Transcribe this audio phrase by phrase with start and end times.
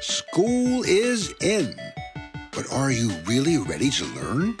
[0.00, 1.74] School is in.
[2.52, 4.56] But are you really ready to learn?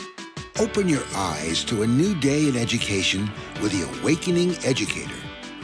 [0.58, 5.14] Open your eyes to a new day in education with The Awakening Educator,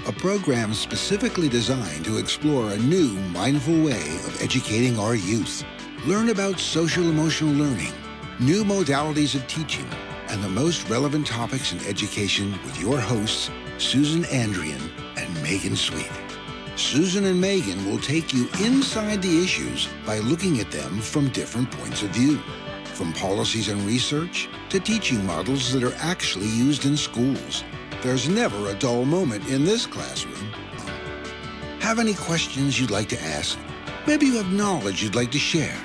[0.06, 5.64] a program specifically designed to explore a new, mindful way of educating our youth.
[6.04, 7.92] Learn about social emotional learning,
[8.40, 9.88] new modalities of teaching,
[10.28, 16.21] and the most relevant topics in education with your hosts, Susan Andrian and Megan Sweet.
[16.76, 21.70] Susan and Megan will take you inside the issues by looking at them from different
[21.70, 22.38] points of view,
[22.94, 27.62] from policies and research to teaching models that are actually used in schools.
[28.02, 30.50] There's never a dull moment in this classroom.
[31.80, 33.58] Have any questions you'd like to ask?
[34.06, 35.78] Maybe you have knowledge you'd like to share.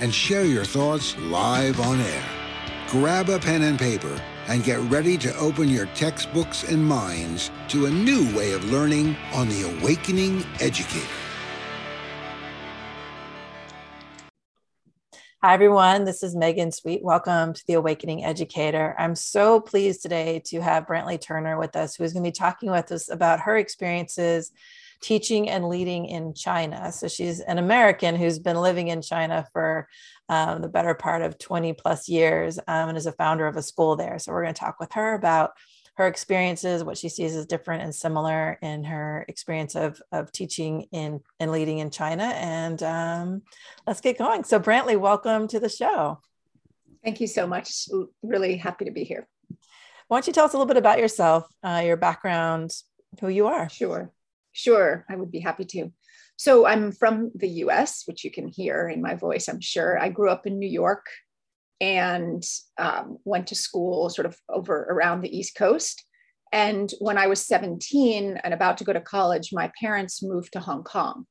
[0.00, 2.24] And share your thoughts live on air.
[2.86, 7.86] Grab a pen and paper and get ready to open your textbooks and minds to
[7.86, 11.06] a new way of learning on The Awakening Educator.
[15.40, 16.04] Hi, everyone.
[16.04, 17.04] This is Megan Sweet.
[17.04, 18.96] Welcome to The Awakening Educator.
[18.98, 22.32] I'm so pleased today to have Brantley Turner with us, who is going to be
[22.32, 24.50] talking with us about her experiences
[25.00, 26.90] teaching and leading in China.
[26.92, 29.88] So she's an American who's been living in China for
[30.28, 33.62] um, the better part of 20 plus years um, and is a founder of a
[33.62, 34.18] school there.
[34.18, 35.52] So we're going to talk with her about
[35.96, 40.86] her experiences, what she sees as different and similar in her experience of, of teaching
[40.92, 42.24] in and leading in China.
[42.24, 43.42] And um,
[43.86, 44.44] let's get going.
[44.44, 46.20] So Brantley, welcome to the show.
[47.02, 47.88] Thank you so much.
[48.22, 49.26] Really happy to be here.
[50.06, 52.70] Why don't you tell us a little bit about yourself, uh, your background,
[53.20, 53.68] who you are?
[53.68, 54.12] Sure.
[54.58, 55.92] Sure, I would be happy to.
[56.34, 59.96] So I'm from the US, which you can hear in my voice, I'm sure.
[59.96, 61.06] I grew up in New York
[61.80, 62.42] and
[62.76, 66.04] um, went to school sort of over around the East Coast.
[66.52, 70.60] And when I was 17 and about to go to college, my parents moved to
[70.60, 71.26] Hong Kong.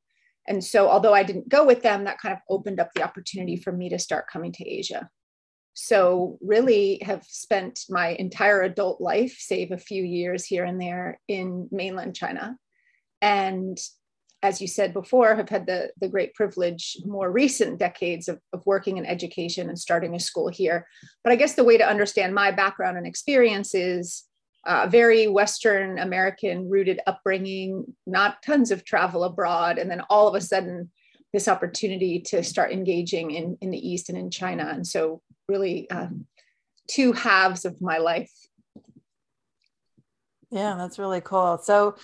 [0.48, 3.58] And so, although I didn't go with them, that kind of opened up the opportunity
[3.58, 5.10] for me to start coming to Asia.
[5.74, 11.20] So, really have spent my entire adult life, save a few years here and there,
[11.28, 12.58] in mainland China.
[13.22, 13.78] And
[14.44, 18.62] as you said before, have had the, the great privilege, more recent decades of, of
[18.66, 20.88] working in education and starting a school here.
[21.24, 24.24] But I guess the way to understand my background and experience is
[24.66, 29.80] uh, very Western American rooted upbringing, not tons of travel abroad.
[29.80, 30.92] And then all of a sudden,
[31.34, 34.70] this opportunity to start engaging in, in the East and in China.
[34.74, 36.26] And so, really, um,
[36.90, 38.32] two halves of my life.
[40.52, 41.58] Yeah, that's really cool.
[41.58, 41.96] So,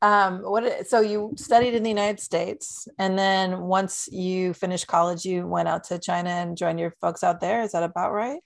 [0.00, 0.86] um, what?
[0.86, 5.68] So you studied in the United States, and then once you finished college, you went
[5.68, 7.62] out to China and joined your folks out there.
[7.62, 8.40] Is that about right?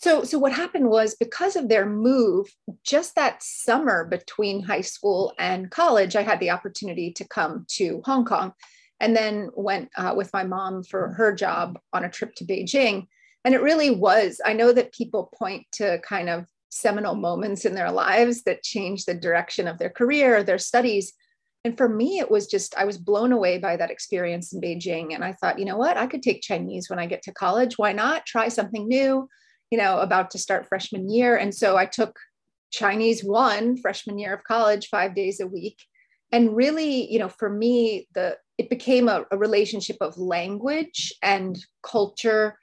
[0.00, 2.46] So, so what happened was because of their move,
[2.84, 8.00] just that summer between high school and college, I had the opportunity to come to
[8.04, 8.52] Hong Kong,
[9.00, 13.06] and then went uh, with my mom for her job on a trip to Beijing.
[13.44, 14.40] And it really was.
[14.44, 19.06] I know that people point to kind of seminal moments in their lives that changed
[19.06, 21.12] the direction of their career, their studies.
[21.64, 25.14] And for me, it was just, I was blown away by that experience in Beijing.
[25.14, 27.78] And I thought, you know what, I could take Chinese when I get to college.
[27.78, 29.28] Why not try something new?
[29.70, 31.36] You know, about to start freshman year.
[31.36, 32.18] And so I took
[32.70, 35.82] Chinese one freshman year of college, five days a week.
[36.32, 41.58] And really, you know, for me, the it became a, a relationship of language and
[41.82, 42.58] culture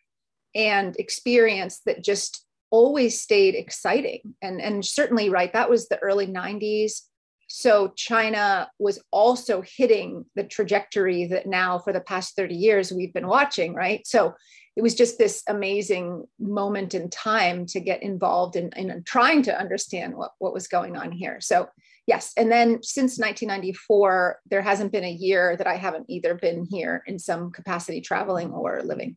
[0.54, 2.45] and experience that just
[2.76, 4.36] always stayed exciting.
[4.42, 7.02] And and certainly right that was the early 90s
[7.48, 13.14] so china was also hitting the trajectory that now for the past 30 years we've
[13.14, 14.06] been watching right?
[14.06, 14.34] So
[14.76, 19.58] it was just this amazing moment in time to get involved in, in trying to
[19.58, 21.40] understand what, what was going on here.
[21.40, 21.70] So
[22.08, 22.34] yes.
[22.36, 27.04] And then since 1994 there hasn't been a year that i haven't either been here
[27.08, 29.16] in some capacity traveling or living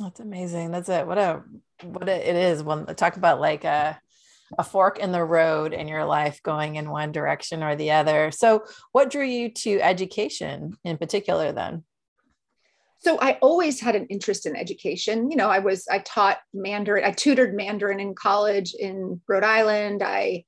[0.00, 0.70] that's amazing.
[0.70, 1.06] That's it.
[1.06, 1.42] What a
[1.82, 4.00] what it is when talk about like a
[4.56, 8.30] a fork in the road in your life going in one direction or the other.
[8.30, 11.84] So, what drew you to education in particular then?
[13.00, 15.30] So, I always had an interest in education.
[15.30, 20.02] You know, I was, I taught Mandarin, I tutored Mandarin in college in Rhode Island.
[20.02, 20.44] I,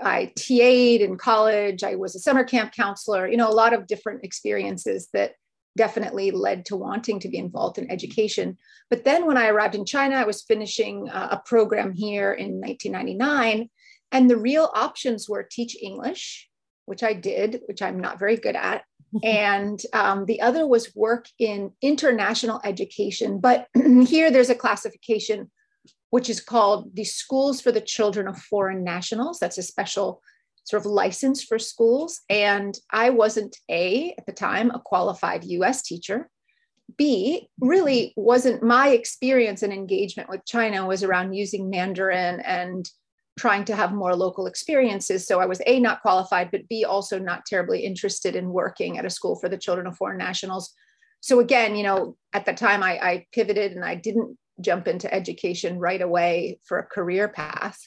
[0.00, 1.82] I TA'd in college.
[1.82, 5.32] I was a summer camp counselor, you know, a lot of different experiences that
[5.80, 8.58] definitely led to wanting to be involved in education.
[8.90, 13.70] But then when I arrived in China, I was finishing a program here in 1999.
[14.12, 16.50] And the real options were teach English,
[16.84, 18.82] which I did, which I'm not very good at.
[19.24, 23.40] and um, the other was work in international education.
[23.40, 23.66] But
[24.06, 25.50] here there's a classification
[26.10, 29.38] which is called the Schools for the Children of Foreign Nationals.
[29.38, 30.20] That's a special
[30.64, 32.20] sort of license for schools.
[32.28, 36.28] And I wasn't a, at the time, a qualified US teacher.
[36.96, 42.88] B really wasn't my experience and engagement with China was around using Mandarin and
[43.38, 45.26] trying to have more local experiences.
[45.26, 49.06] So I was A, not qualified, but B, also not terribly interested in working at
[49.06, 50.74] a school for the children of foreign nationals.
[51.20, 55.12] So again, you know, at the time I, I pivoted and I didn't jump into
[55.12, 57.78] education right away for a career path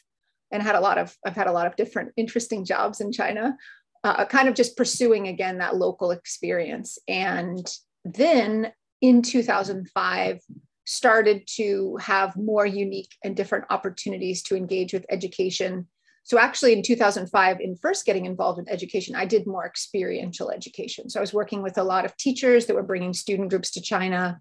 [0.53, 3.57] and had a lot of, I've had a lot of different interesting jobs in China,
[4.03, 6.97] uh, kind of just pursuing again that local experience.
[7.07, 7.67] And
[8.05, 8.71] then
[9.01, 10.39] in 2005
[10.85, 15.87] started to have more unique and different opportunities to engage with education.
[16.25, 21.09] So, actually, in 2005, in first getting involved in education, I did more experiential education.
[21.09, 23.81] So, I was working with a lot of teachers that were bringing student groups to
[23.81, 24.39] China,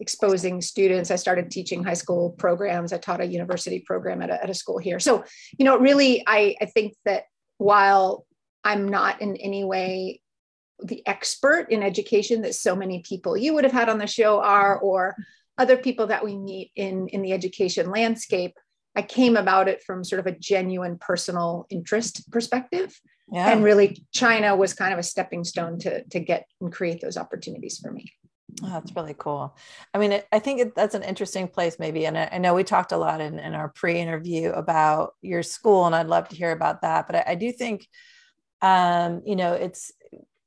[0.00, 1.10] exposing students.
[1.10, 2.92] I started teaching high school programs.
[2.92, 5.00] I taught a university program at a, at a school here.
[5.00, 5.24] So,
[5.58, 7.24] you know, really, I, I think that
[7.58, 8.26] while
[8.64, 10.20] I'm not in any way
[10.82, 14.40] the expert in education that so many people you would have had on the show
[14.40, 15.16] are or
[15.58, 18.54] other people that we meet in in the education landscape
[18.94, 23.00] i came about it from sort of a genuine personal interest perspective
[23.32, 23.50] yeah.
[23.50, 27.16] and really china was kind of a stepping stone to to get and create those
[27.16, 28.12] opportunities for me
[28.62, 29.56] Oh, that's really cool.
[29.92, 32.06] I mean, it, I think it, that's an interesting place, maybe.
[32.06, 35.42] And I, I know we talked a lot in, in our pre interview about your
[35.42, 37.06] school, and I'd love to hear about that.
[37.06, 37.86] But I, I do think,
[38.62, 39.92] um, you know, it's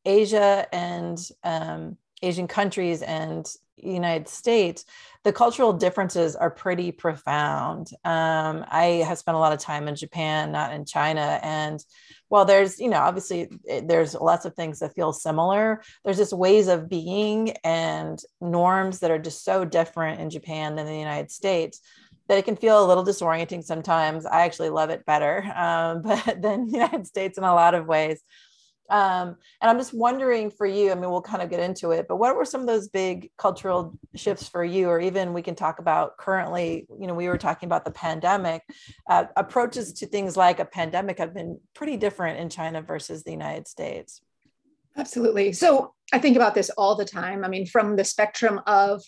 [0.05, 3.45] Asia and um, Asian countries and
[3.77, 4.85] United States,
[5.23, 7.89] the cultural differences are pretty profound.
[8.03, 11.83] Um, I have spent a lot of time in Japan, not in China, and
[12.29, 16.33] while there's, you know, obviously eh, there's lots of things that feel similar, there's just
[16.33, 20.99] ways of being and norms that are just so different in Japan than in the
[20.99, 21.81] United States
[22.27, 24.25] that it can feel a little disorienting sometimes.
[24.25, 27.87] I actually love it better, um, but than the United States in a lot of
[27.87, 28.21] ways.
[28.89, 32.07] Um, and I'm just wondering for you, I mean, we'll kind of get into it,
[32.07, 34.89] but what were some of those big cultural shifts for you?
[34.89, 38.63] Or even we can talk about currently, you know, we were talking about the pandemic.
[39.07, 43.31] Uh, approaches to things like a pandemic have been pretty different in China versus the
[43.31, 44.21] United States.
[44.97, 45.53] Absolutely.
[45.53, 47.45] So I think about this all the time.
[47.45, 49.03] I mean, from the spectrum of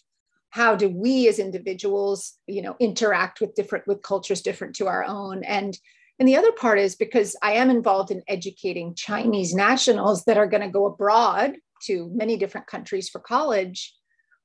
[0.51, 5.03] how do we as individuals, you know, interact with different, with cultures different to our
[5.03, 5.43] own.
[5.43, 5.77] And
[6.21, 10.45] and the other part is because I am involved in educating Chinese nationals that are
[10.45, 11.55] going to go abroad
[11.87, 13.95] to many different countries for college,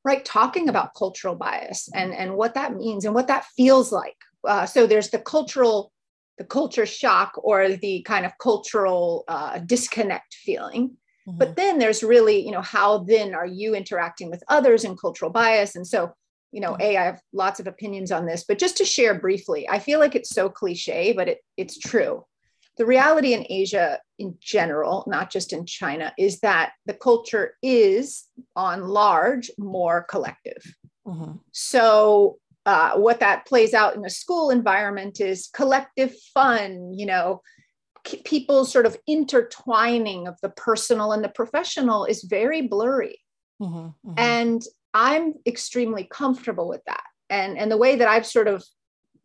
[0.03, 0.25] right?
[0.25, 4.17] Talking about cultural bias and, and what that means and what that feels like.
[4.49, 5.93] Uh, so there's the cultural,
[6.39, 10.97] the culture shock or the kind of cultural uh, disconnect feeling.
[11.29, 11.37] Mm-hmm.
[11.37, 15.31] But then there's really, you know, how then are you interacting with others in cultural
[15.31, 15.77] bias?
[15.77, 16.15] And so
[16.57, 19.69] you know, A, I have lots of opinions on this, but just to share briefly,
[19.69, 22.25] I feel like it's so cliche, but it, it's true.
[22.79, 28.25] The reality in Asia in general, not just in China, is that the culture is
[28.57, 30.63] on large more collective.
[31.07, 31.33] Mm-hmm.
[31.53, 37.43] So, uh, what that plays out in a school environment is collective fun, you know,
[38.25, 43.21] people sort of intertwining of the personal and the professional is very blurry.
[43.61, 43.77] Mm-hmm,
[44.09, 44.15] mm-hmm.
[44.17, 44.63] And
[44.97, 47.03] I'm extremely comfortable with that.
[47.29, 48.65] And, and the way that I've sort of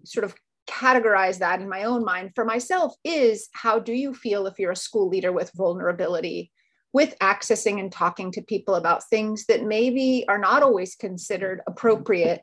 [0.03, 0.35] sort of
[0.69, 4.73] categorized that in my own mind for myself is how do you feel if you're
[4.73, 6.51] a school leader with vulnerability,
[6.91, 12.41] with accessing and talking to people about things that maybe are not always considered appropriate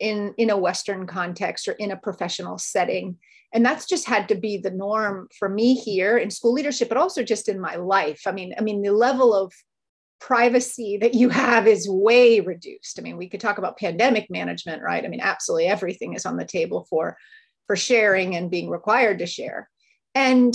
[0.00, 3.16] in, in a Western context or in a professional setting.
[3.52, 6.98] And that's just had to be the norm for me here in school leadership, but
[6.98, 8.22] also just in my life.
[8.26, 9.52] I mean, I mean, the level of
[10.24, 12.98] privacy that you have is way reduced.
[12.98, 15.04] I mean, we could talk about pandemic management, right?
[15.04, 17.18] I mean, absolutely everything is on the table for
[17.66, 19.68] for sharing and being required to share.
[20.14, 20.54] And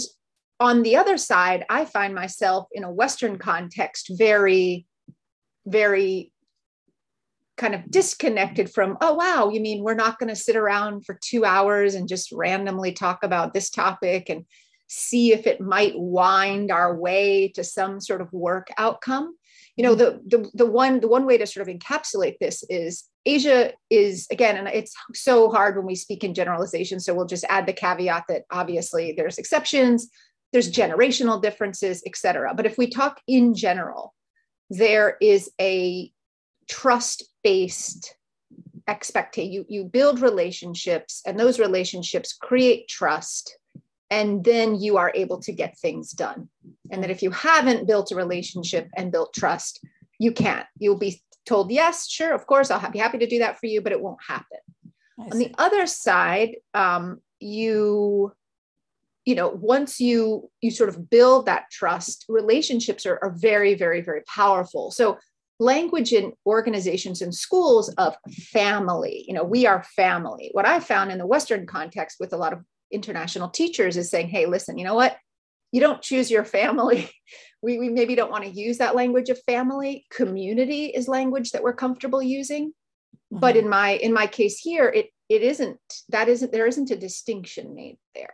[0.60, 4.88] on the other side, I find myself in a Western context very,
[5.68, 6.32] very
[7.56, 11.20] kind of disconnected from, oh, wow, you mean we're not going to sit around for
[11.22, 14.46] two hours and just randomly talk about this topic and
[14.88, 19.36] see if it might wind our way to some sort of work outcome
[19.80, 23.06] you know the, the the one the one way to sort of encapsulate this is
[23.26, 27.46] asia is again and it's so hard when we speak in generalization so we'll just
[27.48, 30.10] add the caveat that obviously there's exceptions
[30.52, 32.54] there's generational differences et cetera.
[32.54, 34.14] But if we talk in general
[34.70, 36.12] there is a
[36.70, 38.18] trust based
[38.90, 43.58] expectation you you build relationships and those relationships create trust
[44.10, 46.50] and then you are able to get things done.
[46.92, 49.86] And that if you haven't built a relationship and built trust,
[50.18, 50.66] you can't.
[50.78, 53.82] You'll be told, yes, sure, of course, I'll be happy to do that for you,
[53.82, 54.60] but it won't happen.
[55.20, 58.34] On the other side, um, you
[59.26, 64.02] you know once you you sort of build that trust relationships are, are very very
[64.02, 65.18] very powerful so
[65.60, 69.26] language in organizations and schools of family.
[69.28, 70.50] You know, we are family.
[70.54, 74.30] What I found in the Western context with a lot of international teachers is saying,
[74.30, 75.18] hey, listen, you know what?
[75.72, 77.10] You don't choose your family.
[77.62, 80.06] We, we maybe don't want to use that language of family.
[80.10, 82.70] Community is language that we're comfortable using.
[82.70, 83.40] Mm-hmm.
[83.40, 86.96] But in my in my case here, it it isn't that isn't there isn't a
[86.96, 88.34] distinction made there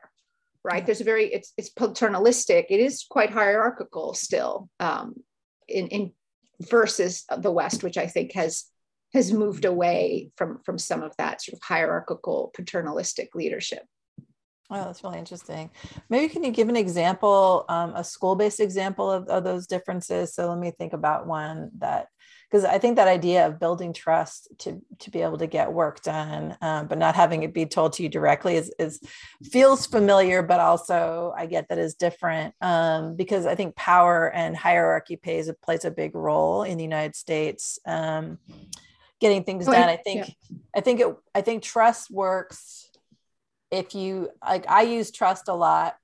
[0.64, 5.16] right there's a very it's it's paternalistic it is quite hierarchical still um,
[5.68, 6.12] in in
[6.62, 8.66] versus the west which i think has
[9.14, 13.84] has moved away from from some of that sort of hierarchical paternalistic leadership
[14.72, 15.70] Oh, that's really interesting.
[16.10, 20.34] Maybe can you give an example, um, a school-based example of, of those differences?
[20.34, 22.08] So let me think about one that
[22.50, 26.02] because I think that idea of building trust to to be able to get work
[26.02, 29.02] done, um, but not having it be told to you directly is is
[29.44, 34.56] feels familiar, but also I get that is different um, because I think power and
[34.56, 37.78] hierarchy plays plays a big role in the United States.
[37.86, 38.40] Um,
[39.20, 39.90] getting things done.
[39.90, 40.58] I think yeah.
[40.76, 42.90] I think it I think trust works
[43.75, 45.96] if you like I use trust a lot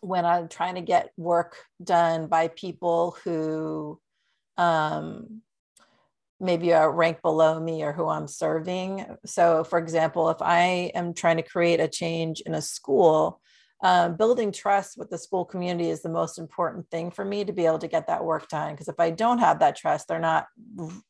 [0.00, 4.00] when I'm trying to get work done by people who
[4.56, 5.42] um,
[6.38, 9.04] maybe a rank below me or who I'm serving.
[9.26, 13.40] So, for example, if I am trying to create a change in a school,
[13.82, 17.52] um, building trust with the school community is the most important thing for me to
[17.52, 18.72] be able to get that work done.
[18.72, 20.48] Because if I don't have that trust, they're not,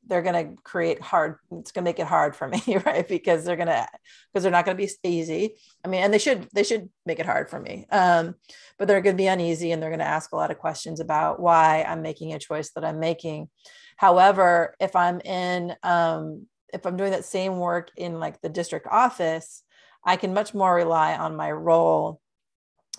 [0.06, 3.08] they're going to create hard, it's going to make it hard for me, right?
[3.08, 3.88] Because they're going to,
[4.32, 5.56] because they're not going to be easy.
[5.84, 7.86] I mean, and they should, they should make it hard for me.
[7.90, 8.36] Um,
[8.78, 11.00] but they're going to be uneasy and they're going to ask a lot of questions
[11.00, 13.48] about why I'm making a choice that I'm making.
[13.96, 18.86] However, if I'm in, um, if I'm doing that same work in like the district
[18.88, 19.64] office,
[20.04, 22.20] I can much more rely on my role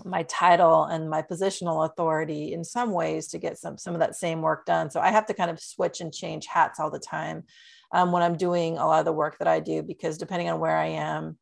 [0.05, 4.15] my title and my positional authority in some ways to get some some of that
[4.15, 4.89] same work done.
[4.89, 7.43] So i have to kind of switch and change hats all the time
[7.91, 10.60] um, when i'm doing a lot of the work that i do because depending on
[10.60, 11.38] where i am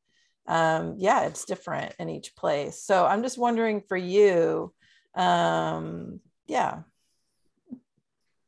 [0.47, 2.81] um, yeah it's different in each place.
[2.81, 4.73] So i'm just wondering for you
[5.15, 6.79] um, yeah.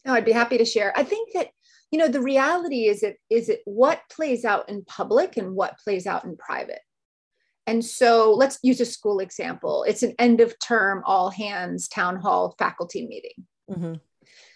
[0.06, 0.98] No i'd be happy to share.
[0.98, 1.50] I think that
[1.91, 5.77] you know the reality is it is it what plays out in public and what
[5.80, 6.80] plays out in private
[7.68, 9.84] and so let's use a school example.
[9.88, 13.46] It's an end of term, all hands town hall faculty meeting.
[13.70, 13.94] Mm-hmm.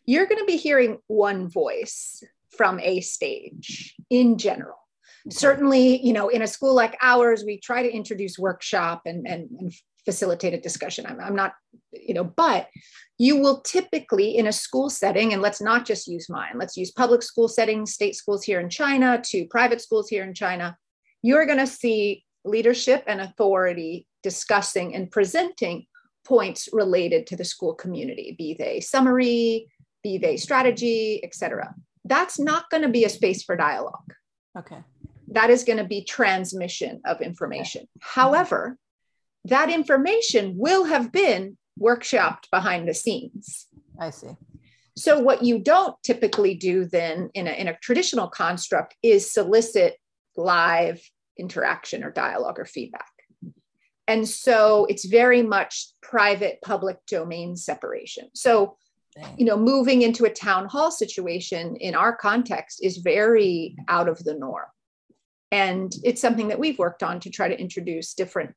[0.06, 4.78] You're going to be hearing one voice from a stage in general.
[5.28, 5.36] Okay.
[5.36, 9.50] Certainly, you know, in a school like ours, we try to introduce workshop and, and,
[9.60, 9.74] and
[10.06, 11.06] facilitate a discussion.
[11.08, 11.54] I'm, I'm not,
[11.92, 12.68] you know, but
[13.18, 16.92] you will typically in a school setting, and let's not just use mine, let's use
[16.92, 20.78] public school settings, state schools here in China to private schools here in China.
[21.22, 25.86] You're going to see leadership and authority discussing and presenting
[26.24, 29.68] points related to the school community, be they summary,
[30.04, 31.74] be they strategy, etc.
[32.04, 34.14] That's not going to be a space for dialogue.
[34.58, 34.84] Okay.
[35.30, 37.82] That is going to be transmission of information.
[37.82, 37.88] Okay.
[37.88, 38.20] Mm-hmm.
[38.22, 38.78] However,
[39.46, 43.68] that information will have been workshopped behind the scenes.
[44.00, 44.36] I see.
[44.98, 49.98] So, what you don't typically do then in a, in a traditional construct is solicit
[50.38, 51.02] live
[51.38, 53.10] interaction or dialogue or feedback.
[54.08, 58.30] And so it's very much private public domain separation.
[58.36, 58.78] So,
[59.38, 64.24] you know, moving into a town hall situation in our context is very out of
[64.24, 64.66] the norm.
[65.52, 68.54] And it's something that we've worked on to try to introduce different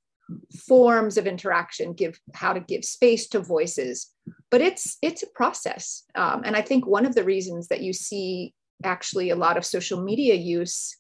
[0.66, 4.12] forms of interaction give how to give space to voices
[4.50, 7.94] but it's it's a process um, and i think one of the reasons that you
[7.94, 8.52] see
[8.84, 10.97] actually a lot of social media use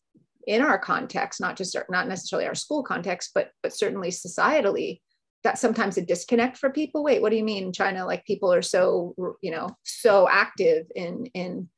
[0.48, 5.00] in our context, not just our, not necessarily our school context, but but certainly societally,
[5.44, 7.04] that's sometimes a disconnect for people.
[7.04, 8.06] Wait, what do you mean China?
[8.06, 11.68] Like people are so you know so active in in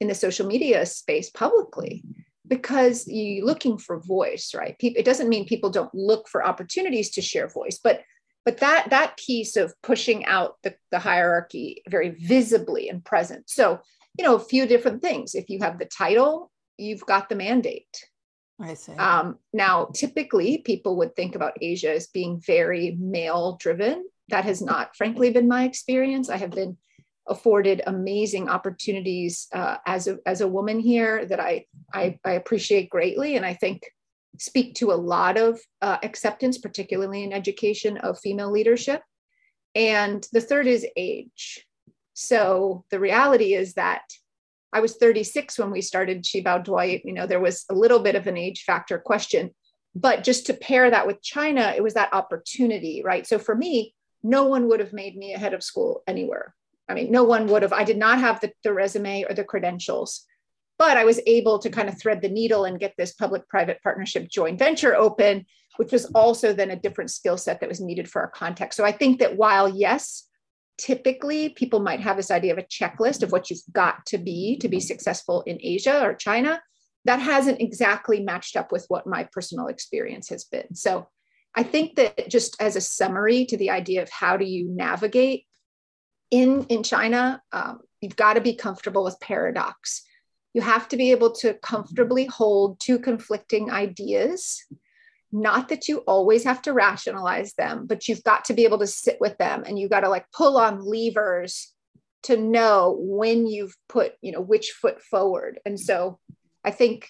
[0.00, 2.04] in the social media space publicly
[2.46, 4.76] because you're looking for voice, right?
[4.80, 8.02] It doesn't mean people don't look for opportunities to share voice, but
[8.44, 13.48] but that that piece of pushing out the, the hierarchy very visibly and present.
[13.48, 13.80] So
[14.18, 15.34] you know a few different things.
[15.34, 18.09] If you have the title, you've got the mandate
[18.60, 18.92] I see.
[18.92, 24.04] Um, now, typically, people would think about Asia as being very male driven.
[24.28, 26.28] That has not, frankly, been my experience.
[26.28, 26.76] I have been
[27.26, 32.90] afforded amazing opportunities uh, as, a, as a woman here that I, I, I, appreciate
[32.90, 33.36] greatly.
[33.36, 33.82] And I think
[34.38, 39.02] speak to a lot of uh, acceptance, particularly in education, of female leadership.
[39.74, 41.66] And the third is age.
[42.14, 44.02] So the reality is that
[44.72, 47.02] I was 36 when we started Qibao Dwight.
[47.04, 49.50] You know, there was a little bit of an age factor question,
[49.94, 53.26] but just to pair that with China, it was that opportunity, right?
[53.26, 56.54] So for me, no one would have made me a head of school anywhere.
[56.88, 59.44] I mean, no one would have, I did not have the, the resume or the
[59.44, 60.26] credentials,
[60.78, 63.82] but I was able to kind of thread the needle and get this public private
[63.82, 65.46] partnership joint venture open,
[65.76, 68.76] which was also then a different skill set that was needed for our context.
[68.76, 70.26] So I think that while, yes,
[70.80, 74.56] typically people might have this idea of a checklist of what you've got to be
[74.56, 76.60] to be successful in Asia or China,
[77.04, 80.74] that hasn't exactly matched up with what my personal experience has been.
[80.74, 81.06] So
[81.54, 85.44] I think that just as a summary to the idea of how do you navigate
[86.30, 90.02] in in China, um, you've got to be comfortable with paradox.
[90.54, 94.64] You have to be able to comfortably hold two conflicting ideas.
[95.32, 98.86] Not that you always have to rationalize them, but you've got to be able to
[98.86, 101.72] sit with them and you've got to like pull on levers
[102.24, 105.60] to know when you've put, you know, which foot forward.
[105.64, 106.18] And so
[106.64, 107.08] I think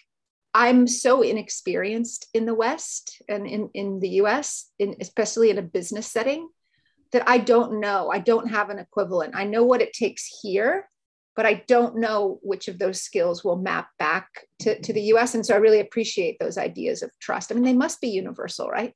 [0.52, 5.62] I'm so inexperienced in the West and in, in the US, in, especially in a
[5.62, 6.48] business setting,
[7.12, 8.10] that I don't know.
[8.12, 9.34] I don't have an equivalent.
[9.34, 10.88] I know what it takes here,
[11.36, 15.34] but I don't know which of those skills will map back to, to the US.
[15.34, 17.50] And so I really appreciate those ideas of trust.
[17.50, 18.94] I mean, they must be universal, right?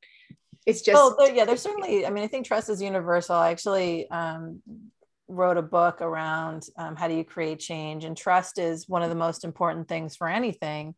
[0.66, 0.94] It's just.
[0.94, 3.36] Well, yeah, there's certainly, I mean, I think trust is universal.
[3.36, 4.62] I actually um,
[5.28, 9.10] wrote a book around um, how do you create change, and trust is one of
[9.10, 10.94] the most important things for anything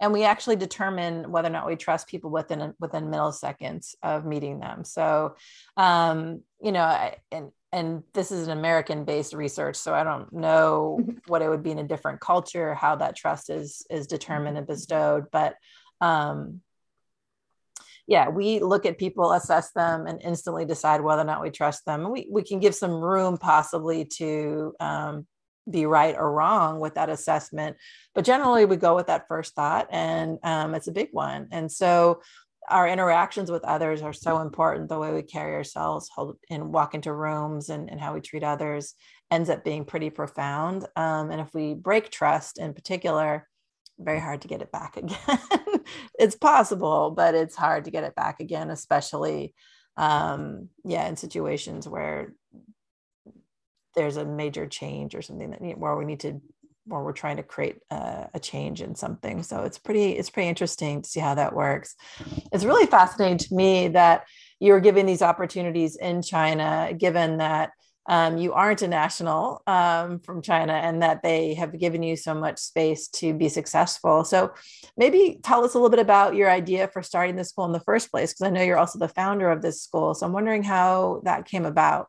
[0.00, 4.60] and we actually determine whether or not we trust people within within milliseconds of meeting
[4.60, 5.36] them so
[5.76, 10.98] um, you know and and this is an american based research so i don't know
[11.00, 11.16] mm-hmm.
[11.26, 14.66] what it would be in a different culture how that trust is is determined and
[14.66, 15.54] bestowed but
[16.00, 16.60] um,
[18.06, 21.84] yeah, we look at people, assess them, and instantly decide whether or not we trust
[21.84, 22.02] them.
[22.02, 25.26] And we, we can give some room possibly to um,
[25.68, 27.76] be right or wrong with that assessment.
[28.14, 31.48] But generally, we go with that first thought, and um, it's a big one.
[31.50, 32.22] And so,
[32.68, 34.88] our interactions with others are so important.
[34.88, 38.42] The way we carry ourselves, hold, and walk into rooms, and, and how we treat
[38.42, 38.94] others
[39.30, 40.86] ends up being pretty profound.
[40.96, 43.48] Um, and if we break trust, in particular,
[43.98, 45.18] very hard to get it back again.
[46.18, 49.54] it's possible, but it's hard to get it back again, especially
[49.96, 52.34] um, yeah, in situations where
[53.94, 56.40] there's a major change or something that where we need to
[56.86, 60.48] where we're trying to create a, a, change in something so it's pretty it's pretty
[60.48, 61.96] interesting to see how that works
[62.52, 64.24] it's really fascinating to me that
[64.60, 67.72] you're giving these opportunities in china given that
[68.08, 72.34] um, you aren't a national um, from China and that they have given you so
[72.34, 74.24] much space to be successful.
[74.24, 74.54] So,
[74.96, 77.80] maybe tell us a little bit about your idea for starting the school in the
[77.80, 80.14] first place, because I know you're also the founder of this school.
[80.14, 82.08] So, I'm wondering how that came about.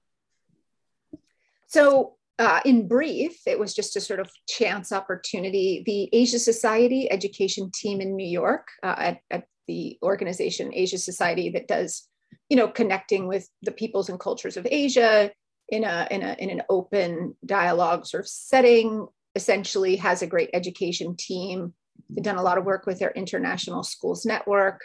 [1.68, 5.82] So, uh, in brief, it was just a sort of chance opportunity.
[5.86, 11.50] The Asia Society education team in New York, uh, at, at the organization Asia Society,
[11.50, 12.08] that does,
[12.50, 15.32] you know, connecting with the peoples and cultures of Asia
[15.70, 19.08] in a in a in an open dialogue sort of setting.
[19.36, 21.74] Essentially, has a great education team.
[22.10, 24.82] They've done a lot of work with their international schools network,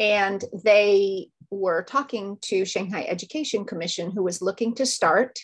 [0.00, 5.38] and they were talking to Shanghai Education Commission, who was looking to start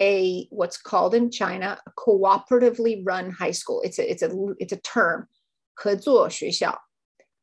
[0.00, 3.82] a what's called in China a cooperatively run high school.
[3.82, 5.26] It's a it's a it's a term,
[5.74, 6.80] 合作学校.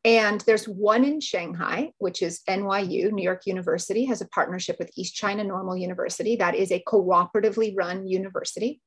[0.04, 4.92] And there's one in Shanghai, which is NYU, New York University, has a partnership with
[4.96, 6.38] East China Normal University.
[6.38, 8.80] That is a cooperatively run university.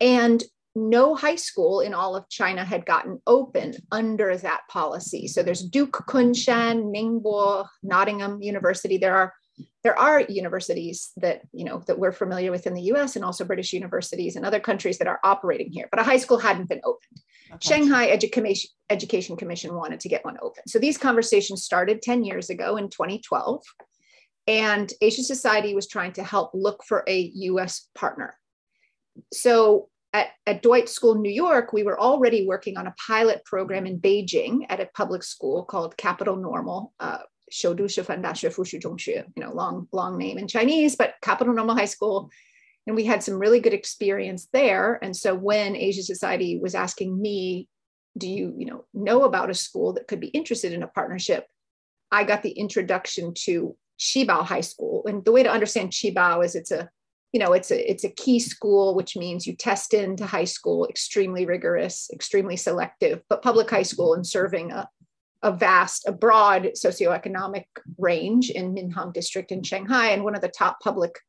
[0.00, 0.42] And
[0.74, 5.26] no high school in all of China had gotten open under that policy.
[5.26, 8.98] So there's Duke Kunshan, Ningbo, Nottingham University.
[8.98, 9.32] There are
[9.83, 13.45] there are universities that you know that we're familiar with in the US and also
[13.45, 16.81] British universities and other countries that are operating here, but a high school hadn't been
[16.83, 17.21] opened.
[17.53, 17.67] Okay.
[17.67, 20.63] Shanghai Education Education Commission wanted to get one open.
[20.67, 23.63] So these conversations started 10 years ago in 2012.
[24.47, 28.35] And Asia Society was trying to help look for a US partner.
[29.31, 33.85] So at, at Dwight School, New York, we were already working on a pilot program
[33.85, 37.19] in Beijing at a public school called Capital Normal, uh,
[37.51, 41.75] Shoudu Shifan Daxue Fushu Zhongxue, you know, long, long name in Chinese, but Capital Normal
[41.75, 42.29] High School.
[42.87, 44.97] And we had some really good experience there.
[45.03, 47.67] And so when Asia Society was asking me,
[48.17, 51.47] do you, you know, know about a school that could be interested in a partnership?
[52.11, 55.03] I got the introduction to Qibao High School.
[55.07, 56.89] And the way to understand Qibao is it's a,
[57.31, 60.85] you know, it's a it's a key school, which means you test into high school,
[60.87, 64.89] extremely rigorous, extremely selective, but public high school and serving a
[65.43, 67.65] a vast, a broad socioeconomic
[67.97, 71.19] range in Minhang district in Shanghai and one of the top public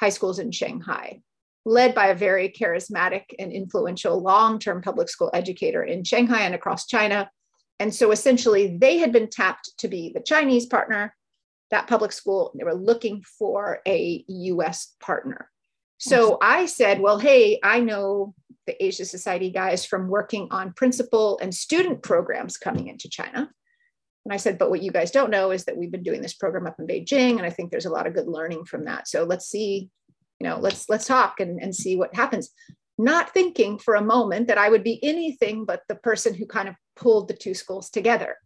[0.00, 1.20] high schools in Shanghai,
[1.64, 6.86] led by a very charismatic and influential long-term public school educator in Shanghai and across
[6.86, 7.30] China.
[7.78, 11.14] And so essentially they had been tapped to be the Chinese partner,
[11.70, 15.48] that public school, they were looking for a US partner.
[15.98, 18.34] So I said, well, hey, I know
[18.66, 23.50] the Asia Society guys from working on principal and student programs coming into China.
[24.24, 26.34] And I said, but what you guys don't know is that we've been doing this
[26.34, 29.08] program up in Beijing, and I think there's a lot of good learning from that.
[29.08, 29.88] So let's see,
[30.38, 32.50] you know, let's let's talk and, and see what happens.
[32.98, 36.68] Not thinking for a moment that I would be anything but the person who kind
[36.68, 38.36] of pulled the two schools together.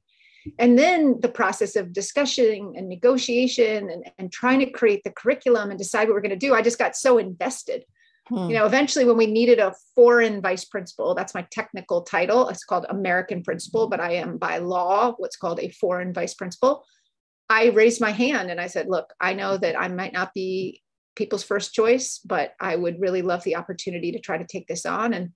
[0.58, 5.70] And then the process of discussion and negotiation and, and trying to create the curriculum
[5.70, 7.84] and decide what we're going to do, I just got so invested
[8.28, 8.48] Hmm.
[8.48, 12.48] You know, eventually, when we needed a foreign vice principal, that's my technical title.
[12.48, 16.84] It's called American principal, but I am by law what's called a foreign vice principal.
[17.50, 20.82] I raised my hand and I said, Look, I know that I might not be
[21.16, 24.86] people's first choice, but I would really love the opportunity to try to take this
[24.86, 25.12] on.
[25.12, 25.30] And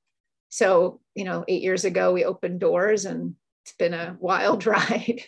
[0.49, 5.23] so, you know, eight years ago, we opened doors and it's been a wild ride.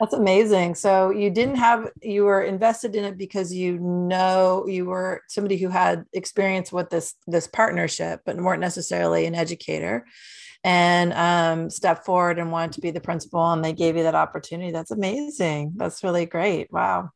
[0.00, 0.74] That's amazing.
[0.74, 5.56] So you didn't have you were invested in it because you know you were somebody
[5.56, 10.06] who had experience with this this partnership, but weren't necessarily an educator,
[10.64, 14.14] and um, stepped forward and wanted to be the principal, and they gave you that
[14.14, 14.70] opportunity.
[14.70, 15.72] That's amazing.
[15.76, 16.70] That's really great.
[16.70, 17.10] Wow.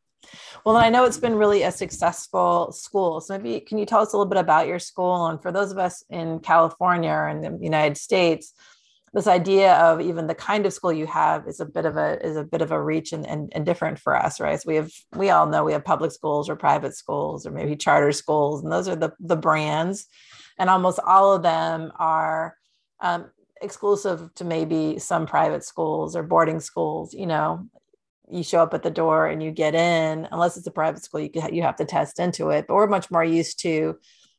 [0.64, 3.20] Well, I know it's been really a successful school.
[3.20, 5.26] So maybe can you tell us a little bit about your school?
[5.26, 8.52] And for those of us in California or in the United States,
[9.12, 12.24] this idea of even the kind of school you have is a bit of a
[12.24, 14.60] is a bit of a reach and, and, and different for us right?
[14.60, 17.74] So we have we all know we have public schools or private schools or maybe
[17.76, 20.06] charter schools and those are the the brands.
[20.58, 22.54] And almost all of them are
[23.00, 23.30] um,
[23.62, 27.66] exclusive to maybe some private schools or boarding schools you know?
[28.32, 31.20] You show up at the door and you get in unless it's a private school
[31.20, 33.98] you, you have to test into it but we're much more used to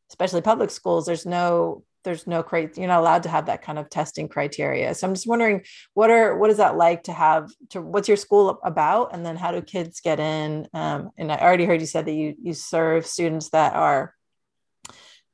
[0.10, 3.78] especially public schools there's no there's no crate you're not allowed to have that kind
[3.78, 4.94] of testing criteria.
[4.94, 8.18] So i'm just wondering what are what is that like to have to what's your
[8.18, 9.14] school about?
[9.14, 10.68] And then how do kids get in?
[10.74, 14.14] Um, and i already heard you said that you you serve students that are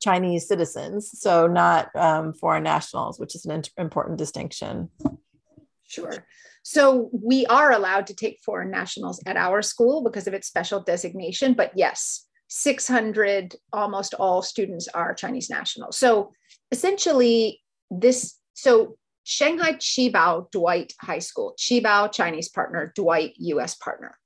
[0.00, 4.90] chinese citizens so not um, foreign nationals which is an important distinction.
[5.86, 6.26] Sure.
[6.62, 10.80] So we are allowed to take foreign nationals at our school because of its special
[10.80, 15.98] designation but yes 600 almost all students are chinese nationals.
[15.98, 16.32] So
[16.70, 24.16] essentially this so Shanghai Qibao Dwight High School, Qibao Chinese partner, Dwight US partner.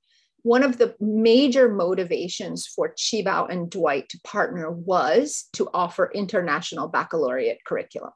[0.43, 6.87] One of the major motivations for Qibao and Dwight to partner was to offer international
[6.87, 8.11] baccalaureate curriculum.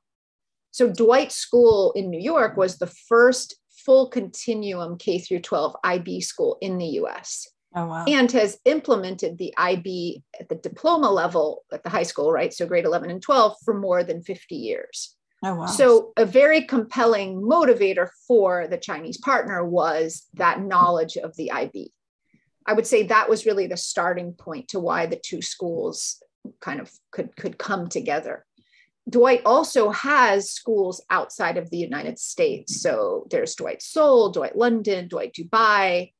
[0.72, 6.22] So Dwight School in New York was the first full continuum K through 12 IB
[6.22, 7.48] school in the US.
[7.78, 8.06] Oh, wow.
[8.08, 12.52] And has implemented the IB at the diploma level at the high school, right?
[12.52, 15.16] So grade 11 and 12 for more than 50 years.
[15.44, 15.66] Oh, wow.
[15.68, 21.94] So, a very compelling motivator for the Chinese partner was that knowledge of the IB.
[22.66, 26.24] I would say that was really the starting point to why the two schools
[26.60, 28.48] kind of could, could come together.
[29.08, 32.82] Dwight also has schools outside of the United States.
[32.82, 36.14] So there's Dwight Seoul, Dwight London, Dwight Dubai,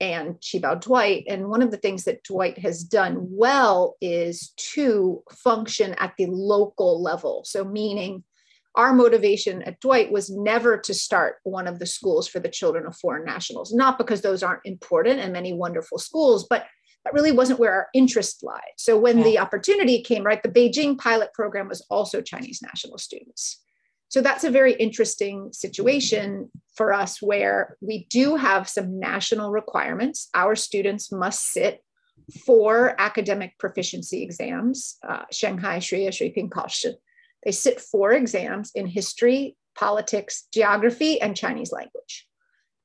[0.00, 1.24] and Qibao Dwight.
[1.28, 6.26] And one of the things that Dwight has done well is to function at the
[6.26, 7.42] local level.
[7.44, 8.24] So, meaning
[8.76, 12.86] our motivation at Dwight was never to start one of the schools for the children
[12.86, 16.66] of foreign nationals, not because those aren't important and many wonderful schools, but
[17.04, 18.60] that really wasn't where our interest lied.
[18.76, 19.24] So when yeah.
[19.24, 23.60] the opportunity came, right, the Beijing pilot program was also Chinese national students.
[24.10, 30.28] So that's a very interesting situation for us where we do have some national requirements.
[30.34, 31.82] Our students must sit
[32.44, 36.94] four academic proficiency exams, uh, Shanghai Xueye Shuiping Kaoshi.
[37.44, 42.26] They sit four exams in history, politics, geography, and Chinese language.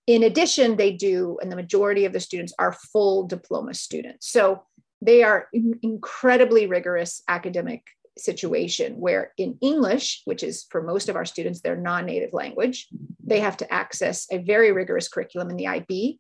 [0.05, 4.29] In addition, they do, and the majority of the students are full diploma students.
[4.29, 4.61] So
[5.01, 5.49] they are
[5.81, 7.81] incredibly rigorous academic
[8.17, 12.87] situation where in English, which is for most of our students their non native language,
[13.23, 16.19] they have to access a very rigorous curriculum in the IB.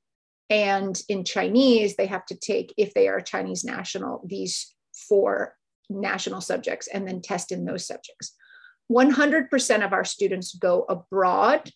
[0.49, 4.75] And in Chinese, they have to take, if they are Chinese national, these
[5.09, 5.55] four
[5.89, 8.35] national subjects and then test in those subjects.
[8.91, 11.71] 100% of our students go abroad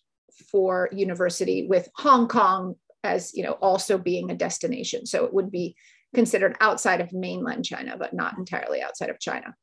[0.50, 5.50] for university with Hong Kong as you know also being a destination so it would
[5.50, 5.74] be
[6.14, 9.54] considered outside of mainland China but not entirely outside of China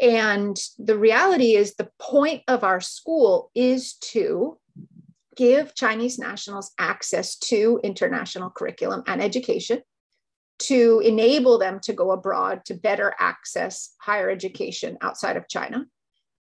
[0.00, 4.58] and the reality is, the point of our school is to
[5.36, 9.82] give Chinese nationals access to international curriculum and education,
[10.58, 15.84] to enable them to go abroad to better access higher education outside of China.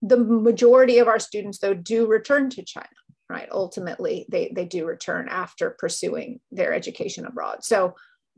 [0.02, 2.86] The majority of our students, though, do return to China,
[3.28, 3.48] right?
[3.50, 7.64] Ultimately, they, they do return after pursuing their education abroad.
[7.64, 7.94] So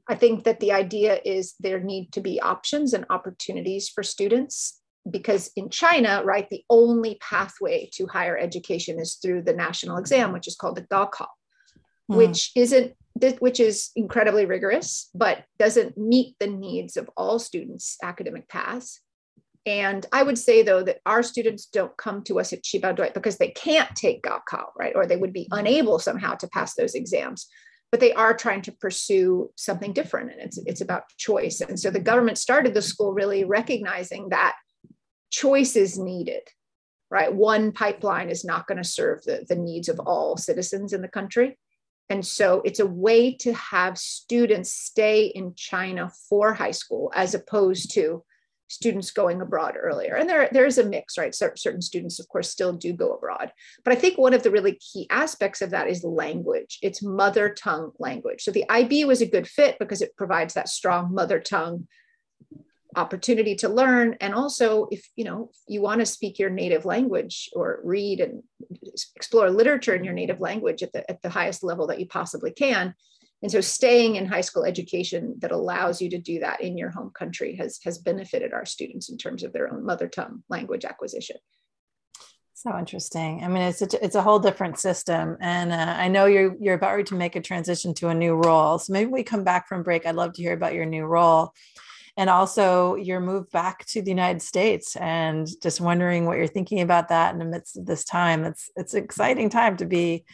[0.08, 4.80] I think that the idea is there need to be options and opportunities for students
[5.10, 10.32] because in China, right, the only pathway to higher education is through the national exam,
[10.32, 11.26] which is called the Gaokao,
[12.10, 12.16] mm.
[12.16, 12.94] which isn't
[13.38, 19.00] which is incredibly rigorous, but doesn't meet the needs of all students' academic paths.
[19.64, 23.14] And I would say though that our students don't come to us at Qibao Dwight
[23.14, 24.92] because they can't take Gaokao, right?
[24.94, 27.46] Or they would be unable somehow to pass those exams.
[27.90, 31.60] But they are trying to pursue something different, and it's it's about choice.
[31.60, 34.56] And so the government started the school really recognizing that
[35.30, 36.42] choice is needed
[37.10, 37.32] right?
[37.32, 41.08] One pipeline is not going to serve the, the needs of all citizens in the
[41.08, 41.58] country.
[42.08, 47.34] And so it's a way to have students stay in china for high school as
[47.34, 48.22] opposed to
[48.68, 50.14] students going abroad earlier.
[50.14, 51.34] And there, there is a mix right?
[51.34, 53.52] Certain students of course still do go abroad.
[53.84, 56.78] But i think one of the really key aspects of that is language.
[56.82, 58.42] It's mother tongue language.
[58.42, 61.86] So the ib was a good fit because it provides that strong mother tongue
[62.96, 67.50] opportunity to learn and also if you know you want to speak your native language
[67.54, 68.42] or read and
[69.14, 72.50] explore literature in your native language at the, at the highest level that you possibly
[72.50, 72.94] can
[73.42, 76.90] and so staying in high school education that allows you to do that in your
[76.90, 80.84] home country has has benefited our students in terms of their own mother tongue language
[80.84, 81.36] acquisition
[82.58, 83.44] so interesting.
[83.44, 86.74] I mean, it's a, it's a whole different system, and uh, I know you're you're
[86.74, 88.78] about to make a transition to a new role.
[88.78, 90.06] So maybe we come back from break.
[90.06, 91.52] I'd love to hear about your new role
[92.16, 96.80] and also your move back to the United States and just wondering what you're thinking
[96.80, 98.44] about that in the midst of this time.
[98.44, 100.24] It's it's an exciting time to be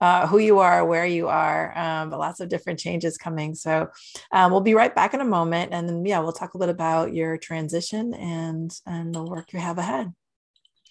[0.00, 3.54] uh, who you are, where you are, um, but lots of different changes coming.
[3.54, 3.88] So
[4.32, 6.72] um, we'll be right back in a moment, and then yeah, we'll talk a little
[6.72, 10.12] bit about your transition and and the work you have ahead.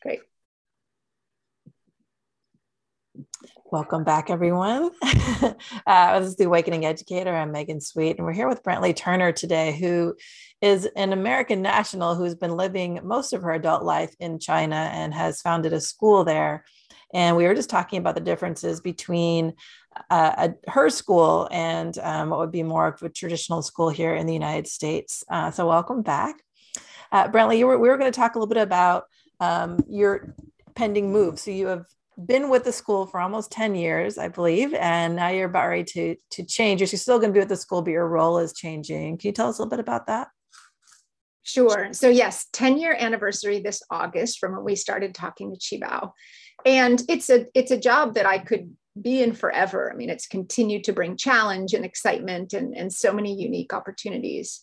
[0.01, 0.19] Great.
[3.71, 4.89] Welcome back, everyone.
[5.85, 7.35] uh, this is the Awakening Educator.
[7.35, 10.15] I'm Megan Sweet, and we're here with Brantley Turner today, who
[10.59, 15.13] is an American national who's been living most of her adult life in China and
[15.13, 16.65] has founded a school there.
[17.13, 19.53] And we were just talking about the differences between
[20.09, 24.15] uh, a, her school and um, what would be more of a traditional school here
[24.15, 25.23] in the United States.
[25.29, 26.37] Uh, so, welcome back.
[27.11, 29.03] Uh, Brentley, were, we were going to talk a little bit about
[29.39, 30.33] um, your
[30.73, 31.37] pending move.
[31.37, 31.85] So, you have
[32.25, 35.83] been with the school for almost 10 years, I believe, and now you're about ready
[35.85, 36.81] to, to change.
[36.81, 39.17] You're still going to be with the school, but your role is changing.
[39.17, 40.27] Can you tell us a little bit about that?
[41.43, 41.89] Sure.
[41.93, 46.11] So, yes, 10 year anniversary this August from when we started talking to Qibao.
[46.65, 49.91] And it's a it's a job that I could be in forever.
[49.91, 54.61] I mean, it's continued to bring challenge and excitement and, and so many unique opportunities.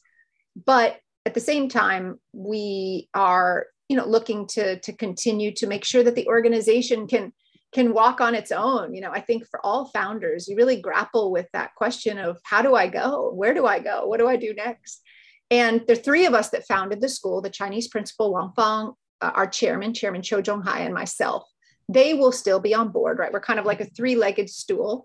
[0.64, 5.84] But at the same time, we are, you know, looking to, to continue to make
[5.84, 7.32] sure that the organization can
[7.76, 8.94] can walk on its own.
[8.94, 12.62] You know, I think for all founders, you really grapple with that question of how
[12.62, 13.30] do I go?
[13.34, 14.06] Where do I go?
[14.06, 15.02] What do I do next?
[15.50, 19.32] And the three of us that founded the school, the Chinese principal Wang Fang, uh,
[19.34, 21.44] our chairman, Chairman Qiu Zhonghai, and myself,
[21.86, 23.30] they will still be on board, right?
[23.30, 25.04] We're kind of like a three-legged stool.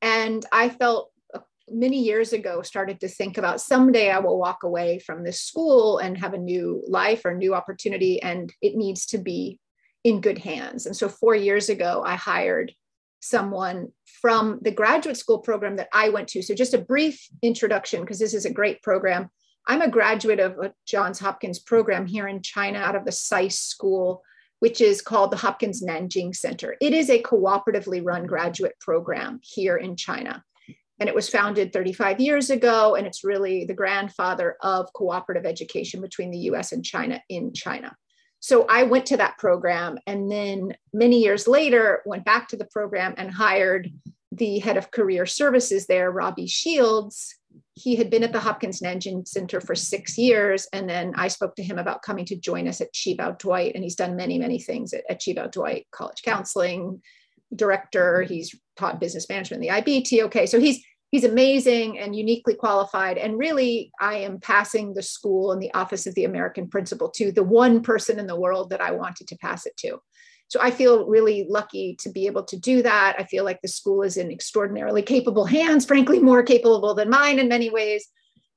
[0.00, 4.62] And I felt uh, many years ago started to think about someday I will walk
[4.62, 9.06] away from this school and have a new life or new opportunity, and it needs
[9.06, 9.58] to be
[10.04, 10.86] in good hands.
[10.86, 12.74] And so four years ago, I hired
[13.20, 13.88] someone
[14.20, 16.42] from the graduate school program that I went to.
[16.42, 19.30] So just a brief introduction, because this is a great program.
[19.68, 23.60] I'm a graduate of a Johns Hopkins program here in China out of the SAIS
[23.60, 24.22] school,
[24.58, 26.76] which is called the Hopkins Nanjing Center.
[26.80, 30.42] It is a cooperatively run graduate program here in China.
[30.98, 36.00] And it was founded 35 years ago, and it's really the grandfather of cooperative education
[36.00, 37.96] between the US and China in China.
[38.42, 42.64] So I went to that program and then many years later went back to the
[42.64, 43.88] program and hired
[44.32, 47.36] the head of career services there, Robbie Shields.
[47.74, 50.66] He had been at the Hopkins Nanjing Center for six years.
[50.72, 53.76] And then I spoke to him about coming to join us at Qibao Dwight.
[53.76, 57.00] And he's done many, many things at, at Qibao Dwight, college counseling
[57.54, 58.22] director.
[58.22, 60.48] He's taught business management in the IB, TOK.
[60.48, 63.18] So he's he's amazing and uniquely qualified.
[63.18, 67.30] And really, I am passing the school and the office of the American principal to
[67.30, 69.98] the one person in the world that I wanted to pass it to.
[70.48, 73.16] So I feel really lucky to be able to do that.
[73.18, 77.38] I feel like the school is in extraordinarily capable hands, frankly, more capable than mine
[77.38, 78.08] in many ways.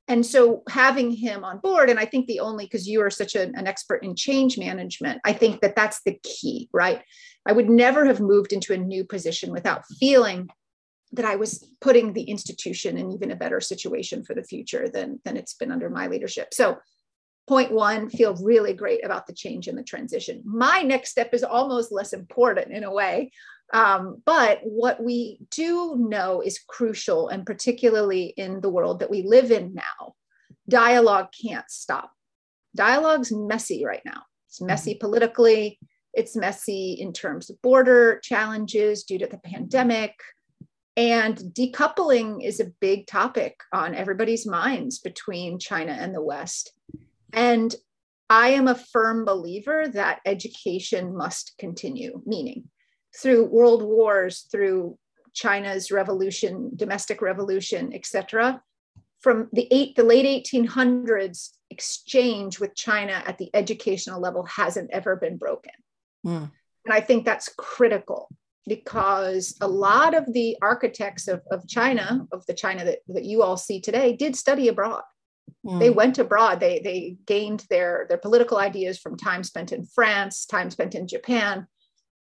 [0.08, 3.34] And so having him on board, and I think the only, because you are such
[3.34, 7.02] a, an expert in change management, I think that that's the key, right?
[7.46, 10.48] I would never have moved into a new position without feeling
[11.16, 15.20] that I was putting the institution in even a better situation for the future than,
[15.24, 16.54] than it's been under my leadership.
[16.54, 16.78] So,
[17.48, 20.42] point one, feel really great about the change and the transition.
[20.44, 23.30] My next step is almost less important in a way.
[23.72, 29.22] Um, but what we do know is crucial, and particularly in the world that we
[29.22, 30.14] live in now,
[30.68, 32.12] dialogue can't stop.
[32.74, 34.22] Dialogue's messy right now.
[34.48, 35.00] It's messy mm-hmm.
[35.00, 35.78] politically,
[36.14, 40.14] it's messy in terms of border challenges due to the pandemic.
[40.96, 46.72] And decoupling is a big topic on everybody's minds between China and the West.
[47.34, 47.74] And
[48.30, 52.64] I am a firm believer that education must continue, meaning
[53.14, 54.98] through world wars, through
[55.34, 58.62] China's revolution, domestic revolution, etc.
[59.20, 65.16] From the eight, the late 1800s, exchange with China at the educational level hasn't ever
[65.16, 65.72] been broken.
[66.24, 66.50] Mm.
[66.84, 68.28] And I think that's critical
[68.66, 73.42] because a lot of the architects of, of China, of the China that, that you
[73.42, 75.02] all see today, did study abroad.
[75.64, 75.78] Mm.
[75.78, 76.58] They went abroad.
[76.58, 81.06] They, they gained their, their political ideas from time spent in France, time spent in
[81.06, 81.66] Japan,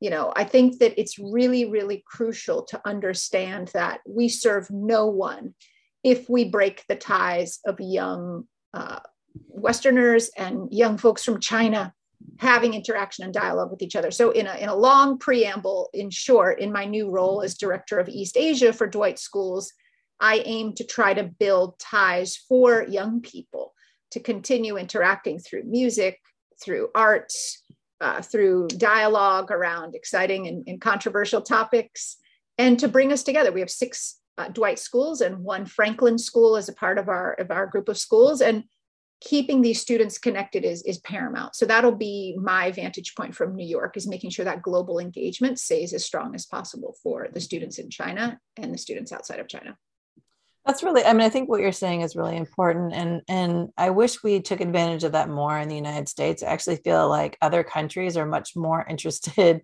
[0.00, 5.06] you know i think that it's really really crucial to understand that we serve no
[5.06, 5.54] one
[6.02, 9.00] if we break the ties of young uh,
[9.48, 11.92] westerners and young folks from china
[12.38, 16.10] having interaction and dialogue with each other so in a, in a long preamble in
[16.10, 19.72] short in my new role as director of east asia for dwight schools
[20.20, 23.74] i aim to try to build ties for young people
[24.10, 26.18] to continue interacting through music
[26.62, 27.62] through arts
[28.00, 32.16] uh, through dialogue around exciting and, and, controversial topics,
[32.56, 33.52] and to bring us together.
[33.52, 37.34] We have six uh, Dwight schools and one Franklin school as a part of our
[37.34, 38.64] of our group of schools, and
[39.20, 41.54] keeping these students connected is is paramount.
[41.54, 45.58] So that'll be my vantage point from New York is making sure that global engagement
[45.58, 49.48] stays as strong as possible for the students in China and the students outside of
[49.48, 49.76] China.
[50.66, 52.92] That's really, I mean, I think what you're saying is really important.
[52.92, 56.42] And and I wish we took advantage of that more in the United States.
[56.42, 59.62] I actually feel like other countries are much more interested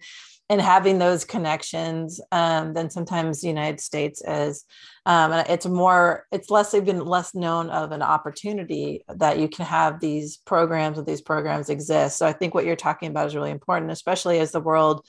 [0.48, 4.64] in having those connections um, than sometimes the United States is.
[5.04, 9.66] Um, and it's more, it's less even less known of an opportunity that you can
[9.66, 12.16] have these programs and these programs exist.
[12.16, 15.04] So I think what you're talking about is really important, especially as the world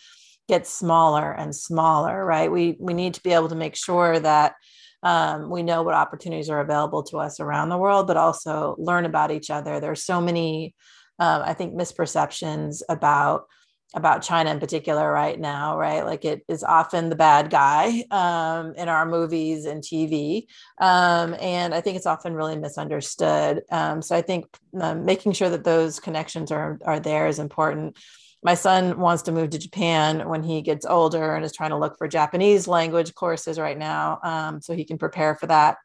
[0.47, 2.51] gets smaller and smaller, right?
[2.51, 4.55] We we need to be able to make sure that
[5.03, 9.05] um, we know what opportunities are available to us around the world, but also learn
[9.05, 9.79] about each other.
[9.79, 10.73] There's so many,
[11.19, 13.43] uh, I think, misperceptions about
[13.95, 16.05] about China in particular right now, right?
[16.05, 20.45] Like it is often the bad guy um, in our movies and TV.
[20.79, 23.63] Um, and I think it's often really misunderstood.
[23.71, 24.45] Um, so I think
[24.79, 27.97] um, making sure that those connections are, are there is important
[28.43, 31.77] my son wants to move to Japan when he gets older and is trying to
[31.77, 35.77] look for Japanese language courses right now um, so he can prepare for that.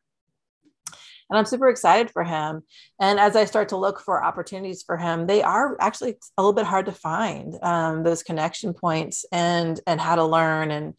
[1.32, 2.62] And I'm super excited for him.
[3.00, 6.52] And as I start to look for opportunities for him, they are actually a little
[6.52, 10.70] bit hard to find um, those connection points and and how to learn.
[10.70, 10.94] And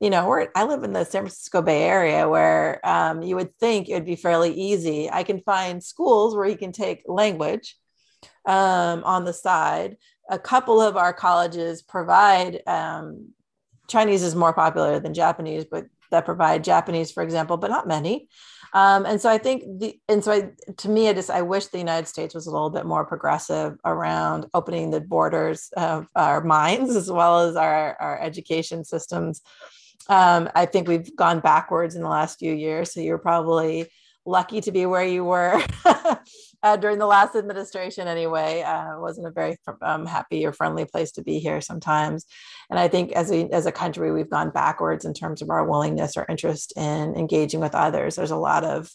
[0.00, 3.56] you know, where I live in the San Francisco Bay Area, where um, you would
[3.58, 5.10] think it would be fairly easy.
[5.10, 7.76] I can find schools where he can take language
[8.46, 9.96] um, on the side
[10.30, 13.30] a couple of our colleges provide um,
[13.88, 18.28] Chinese is more popular than Japanese, but that provide Japanese, for example, but not many.
[18.74, 21.68] Um, and so I think the and so I, to me, I just I wish
[21.68, 26.42] the United States was a little bit more progressive around opening the borders of our
[26.44, 29.40] minds as well as our our education systems.
[30.08, 32.92] Um, I think we've gone backwards in the last few years.
[32.92, 33.90] So you're probably
[34.26, 35.62] lucky to be where you were
[36.64, 41.12] uh, during the last administration anyway uh, wasn't a very um, happy or friendly place
[41.12, 42.24] to be here sometimes.
[42.70, 45.68] And i think as a, as a country we've gone backwards in terms of our
[45.68, 48.16] willingness or interest in engaging with others.
[48.16, 48.90] There's a lot of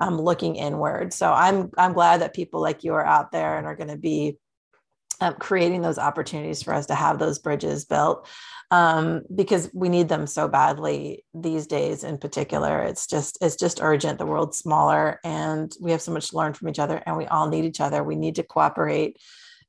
[0.00, 1.12] um, looking inward.
[1.12, 3.98] So i'm i'm glad that people like you are out there and are going to
[3.98, 4.38] be
[5.20, 8.26] um, creating those opportunities for us to have those bridges built
[8.70, 12.80] um, because we need them so badly these days in particular.
[12.82, 14.18] It's just it's just urgent.
[14.18, 17.26] The world's smaller and we have so much to learn from each other and we
[17.26, 18.02] all need each other.
[18.02, 19.16] We need to cooperate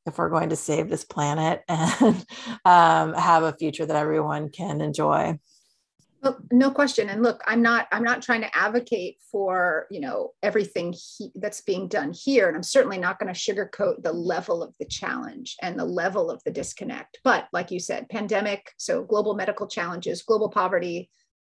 [0.06, 2.26] if we're going to save this planet and
[2.66, 5.38] um, have a future that everyone can enjoy
[6.22, 7.10] well, no question.
[7.10, 11.62] And look, I'm not I'm not trying to advocate for you know everything he, that's
[11.62, 15.56] being done here, and I'm certainly not going to sugarcoat the level of the challenge
[15.62, 17.20] and the level of the disconnect.
[17.24, 21.10] But like you said, pandemic, so global medical challenges, global poverty,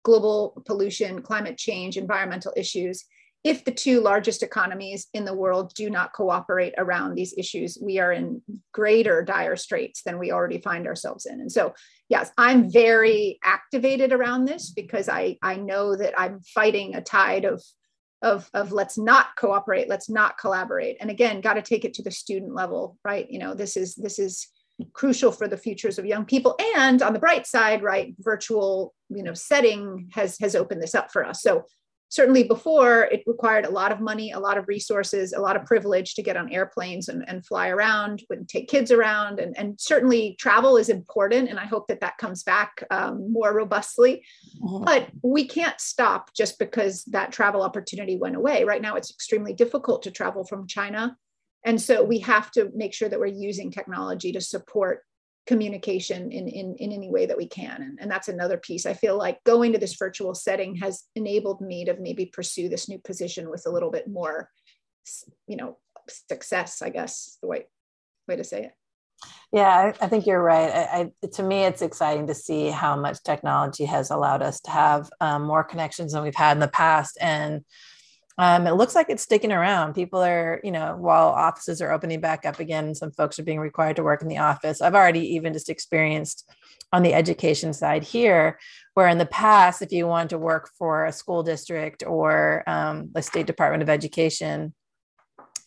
[0.03, 3.03] global pollution, climate change, environmental issues.
[3.43, 7.99] If the two largest economies in the world do not cooperate around these issues, we
[7.99, 8.41] are in
[8.71, 11.41] greater dire straits than we already find ourselves in.
[11.41, 11.73] And so
[12.09, 17.43] yes, I'm very activated around this because I, I know that I'm fighting a tide
[17.43, 17.61] of,
[18.21, 20.97] of, of let's not cooperate, let's not collaborate.
[21.01, 23.29] And again, got to take it to the student level, right?
[23.29, 24.47] You know, this is, this is
[24.93, 29.21] crucial for the futures of young people and on the bright side right virtual you
[29.21, 31.63] know setting has has opened this up for us so
[32.13, 35.65] certainly before it required a lot of money a lot of resources a lot of
[35.65, 39.81] privilege to get on airplanes and, and fly around and take kids around and, and
[39.81, 44.23] certainly travel is important and i hope that that comes back um, more robustly
[44.61, 44.83] mm-hmm.
[44.83, 49.53] but we can't stop just because that travel opportunity went away right now it's extremely
[49.53, 51.17] difficult to travel from china
[51.65, 55.01] and so we have to make sure that we're using technology to support
[55.45, 57.81] communication in, in, in any way that we can.
[57.81, 58.85] And, and that's another piece.
[58.85, 62.87] I feel like going to this virtual setting has enabled me to maybe pursue this
[62.87, 64.49] new position with a little bit more,
[65.47, 65.77] you know,
[66.09, 67.65] success, I guess, the way,
[68.27, 68.71] way to say it.
[69.51, 70.69] Yeah, I, I think you're right.
[70.69, 74.71] I, I, to me, it's exciting to see how much technology has allowed us to
[74.71, 77.17] have um, more connections than we've had in the past.
[77.21, 77.63] And
[78.37, 79.93] um, it looks like it's sticking around.
[79.93, 83.59] People are, you know, while offices are opening back up again, some folks are being
[83.59, 84.81] required to work in the office.
[84.81, 86.49] I've already even just experienced
[86.91, 88.59] on the education side here,
[88.93, 93.09] where in the past, if you want to work for a school district or um,
[93.13, 94.73] the state department of education,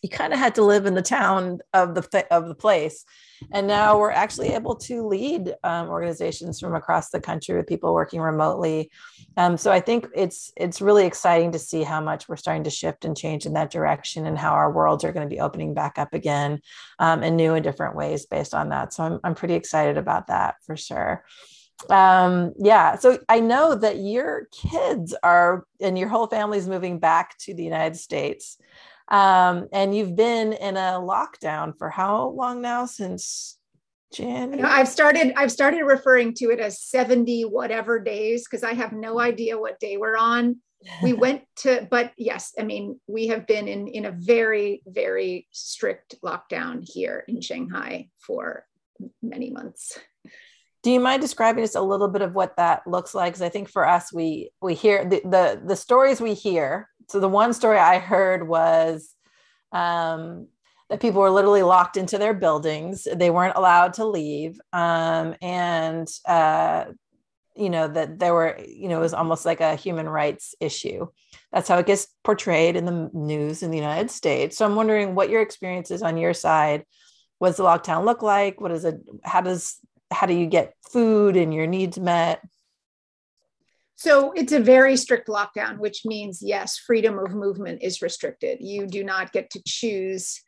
[0.01, 3.03] you kind of had to live in the town of the of the place
[3.51, 7.93] and now we're actually able to lead um, organizations from across the country with people
[7.93, 8.91] working remotely.
[9.35, 12.69] Um, so i think it's it's really exciting to see how much we're starting to
[12.69, 15.73] shift and change in that direction and how our worlds are going to be opening
[15.73, 16.59] back up again
[16.99, 18.93] um, in new and different ways based on that.
[18.93, 21.23] So i'm, I'm pretty excited about that for sure.
[21.89, 27.37] Um yeah so i know that your kids are and your whole family's moving back
[27.37, 28.57] to the united states
[29.09, 32.85] um, and you've been in a lockdown for how long now?
[32.85, 33.57] Since
[34.13, 34.63] January?
[34.63, 39.19] I've started I've started referring to it as 70 whatever days because I have no
[39.19, 40.57] idea what day we're on.
[41.01, 45.47] We went to, but yes, I mean, we have been in in a very, very
[45.51, 48.65] strict lockdown here in Shanghai for
[49.21, 49.97] many months.
[50.83, 53.33] Do you mind describing just a little bit of what that looks like?
[53.33, 57.19] Because I think for us, we we hear the, the the stories we hear so
[57.19, 59.13] the one story I heard was
[59.71, 60.47] um,
[60.89, 66.07] that people were literally locked into their buildings; they weren't allowed to leave, um, and
[66.27, 66.85] uh,
[67.55, 71.07] you know that there were, you know, it was almost like a human rights issue.
[71.51, 74.57] That's how it gets portrayed in the news in the United States.
[74.57, 76.83] So I'm wondering what your experience is on your side.
[77.39, 78.59] What does the lockdown look like?
[78.59, 78.95] What is it?
[79.23, 79.77] How does
[80.11, 82.41] how do you get food and your needs met?
[83.97, 88.59] So it's a very strict lockdown, which means, yes, freedom of movement is restricted.
[88.61, 90.39] You do not get to choose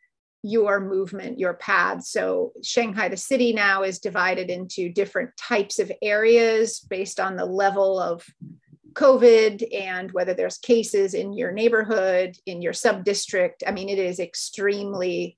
[0.42, 2.04] your movement, your path.
[2.04, 7.44] So Shanghai, the city now is divided into different types of areas based on the
[7.44, 8.24] level of
[8.92, 13.64] COVID and whether there's cases in your neighborhood, in your sub district.
[13.66, 15.36] I mean, it is extremely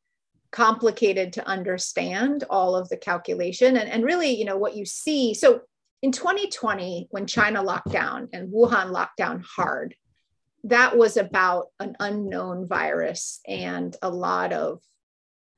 [0.51, 5.33] complicated to understand all of the calculation and, and really, you know, what you see.
[5.33, 5.63] So
[6.03, 9.95] in 2020, when China locked down and Wuhan locked down hard,
[10.65, 14.81] that was about an unknown virus and a lot of,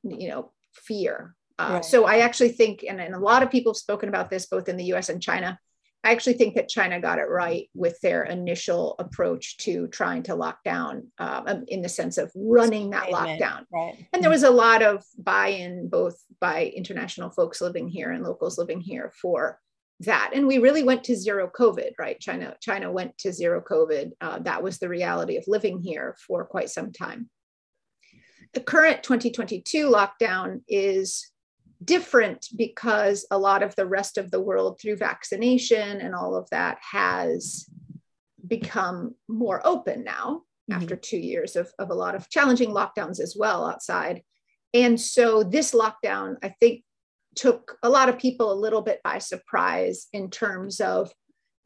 [0.02, 1.34] you know, fear.
[1.58, 1.84] Uh, right.
[1.84, 4.68] So I actually think, and, and a lot of people have spoken about this both
[4.68, 5.58] in the US and China.
[6.02, 10.34] I actually think that China got it right with their initial approach to trying to
[10.34, 13.64] lock down um, in the sense of running that lockdown.
[13.72, 14.06] Right.
[14.12, 18.22] And there was a lot of buy in both by international folks living here and
[18.22, 19.58] locals living here for
[20.00, 20.32] that.
[20.34, 22.18] And we really went to zero covid right?
[22.18, 24.12] China china went to zero covid.
[24.20, 27.30] Uh, that was the reality of living here for quite some time.
[28.54, 31.30] The current 2022 lockdown is
[31.84, 36.48] different because a lot of the rest of the world through vaccination and all of
[36.50, 37.68] that has
[38.46, 40.80] become more open now mm-hmm.
[40.80, 44.22] after two years of, of a lot of challenging lockdowns as well outside.
[44.72, 46.82] And so this lockdown i think
[47.34, 51.12] took a lot of people a little bit by surprise in terms of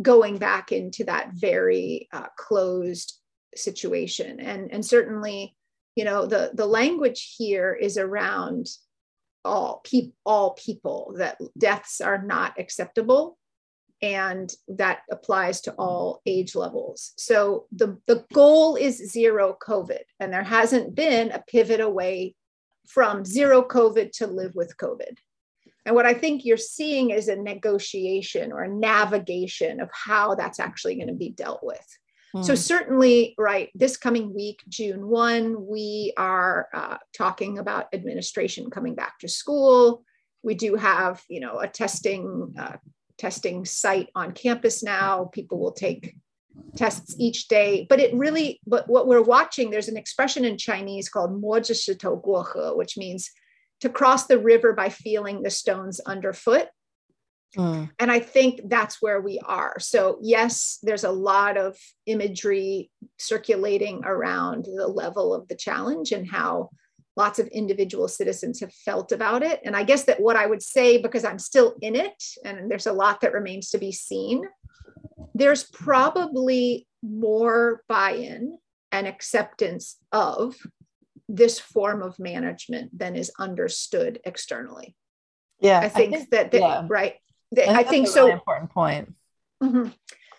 [0.00, 3.18] going back into that very uh, closed
[3.54, 4.40] situation.
[4.40, 5.56] And and certainly
[5.96, 8.68] you know the the language here is around
[9.44, 13.38] all people all people that deaths are not acceptable
[14.00, 17.12] and that applies to all age levels.
[17.16, 22.36] So the the goal is zero covid and there hasn't been a pivot away
[22.86, 25.16] from zero covid to live with covid
[25.87, 30.59] and what I think you're seeing is a negotiation or a navigation of how that's
[30.59, 31.85] actually going to be dealt with.
[32.35, 32.45] Mm.
[32.45, 38.95] So, certainly, right, this coming week, June 1, we are uh, talking about administration coming
[38.95, 40.03] back to school.
[40.41, 42.77] We do have, you know, a testing uh,
[43.17, 45.25] testing site on campus now.
[45.25, 46.15] People will take
[46.75, 51.09] tests each day, but it really, but what we're watching, there's an expression in Chinese
[51.09, 53.29] called 摸着石头过河, which means
[53.80, 56.68] to cross the river by feeling the stones underfoot.
[57.56, 57.90] Mm.
[57.98, 59.78] And I think that's where we are.
[59.80, 61.76] So, yes, there's a lot of
[62.06, 66.70] imagery circulating around the level of the challenge and how
[67.16, 69.60] lots of individual citizens have felt about it.
[69.64, 72.86] And I guess that what I would say, because I'm still in it and there's
[72.86, 74.44] a lot that remains to be seen,
[75.34, 78.58] there's probably more buy in
[78.92, 80.54] and acceptance of
[81.28, 84.96] this form of management than is understood externally.
[85.60, 86.86] Yeah, I think, I think that, that yeah.
[86.88, 87.14] right.
[87.52, 88.24] That, I, I think so.
[88.24, 89.14] Really important point.
[89.62, 89.88] Mm-hmm.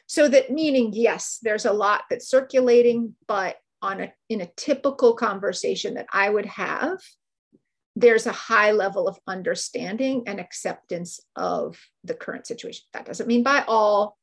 [0.08, 5.14] So that meaning, yes, there's a lot that's circulating, but on a in a typical
[5.14, 7.00] conversation that I would have,
[7.96, 12.86] there's a high level of understanding and acceptance of the current situation.
[12.94, 14.18] That doesn't mean by all,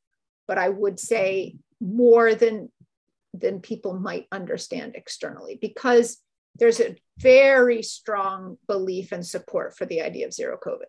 [0.47, 2.71] but I would say more than
[3.33, 6.17] than people might understand externally because
[6.59, 10.85] there's a very strong belief and support for the idea of zero COVID.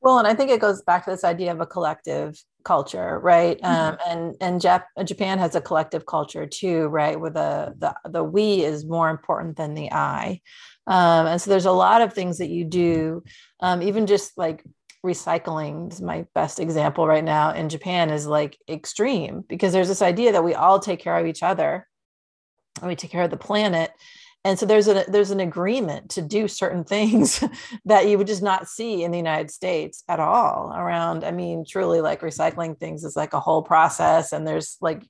[0.00, 3.60] Well, and I think it goes back to this idea of a collective culture, right?
[3.60, 3.66] Mm-hmm.
[3.66, 7.18] Um, and and Jap- Japan has a collective culture too, right?
[7.18, 10.40] Where the the the we is more important than the I,
[10.86, 13.24] um, and so there's a lot of things that you do,
[13.60, 14.64] um, even just like
[15.04, 20.02] recycling is my best example right now in Japan is like extreme because there's this
[20.02, 21.86] idea that we all take care of each other
[22.80, 23.92] and we take care of the planet
[24.44, 27.42] and so there's a there's an agreement to do certain things
[27.84, 31.64] that you would just not see in the united states at all around i mean
[31.68, 35.02] truly like recycling things is like a whole process and there's like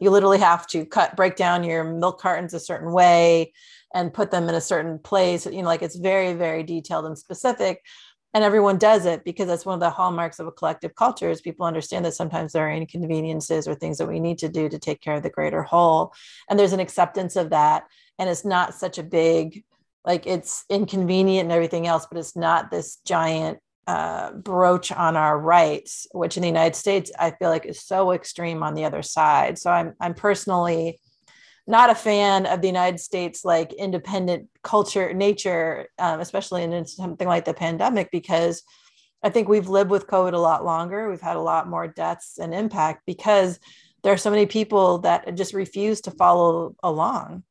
[0.00, 3.52] you literally have to cut break down your milk cartons a certain way
[3.94, 7.18] and put them in a certain place you know like it's very very detailed and
[7.18, 7.82] specific
[8.34, 11.40] and everyone does it because that's one of the hallmarks of a collective culture is
[11.40, 14.78] people understand that sometimes there are inconveniences or things that we need to do to
[14.78, 16.12] take care of the greater whole.
[16.48, 17.84] And there's an acceptance of that
[18.18, 19.64] and it's not such a big
[20.04, 25.38] like it's inconvenient and everything else but it's not this giant uh, broach on our
[25.38, 29.02] rights which in the united states i feel like is so extreme on the other
[29.02, 29.58] side.
[29.58, 31.00] So i'm i'm personally
[31.66, 37.28] not a fan of the united states like independent culture nature um, especially in something
[37.28, 38.62] like the pandemic because
[39.22, 41.08] i think we've lived with covid a lot longer.
[41.08, 43.58] We've had a lot more deaths and impact because
[44.02, 47.42] there are so many people that just refuse to follow along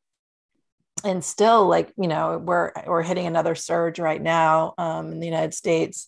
[1.07, 5.25] and still like you know we're we're hitting another surge right now um, in the
[5.25, 6.07] united states.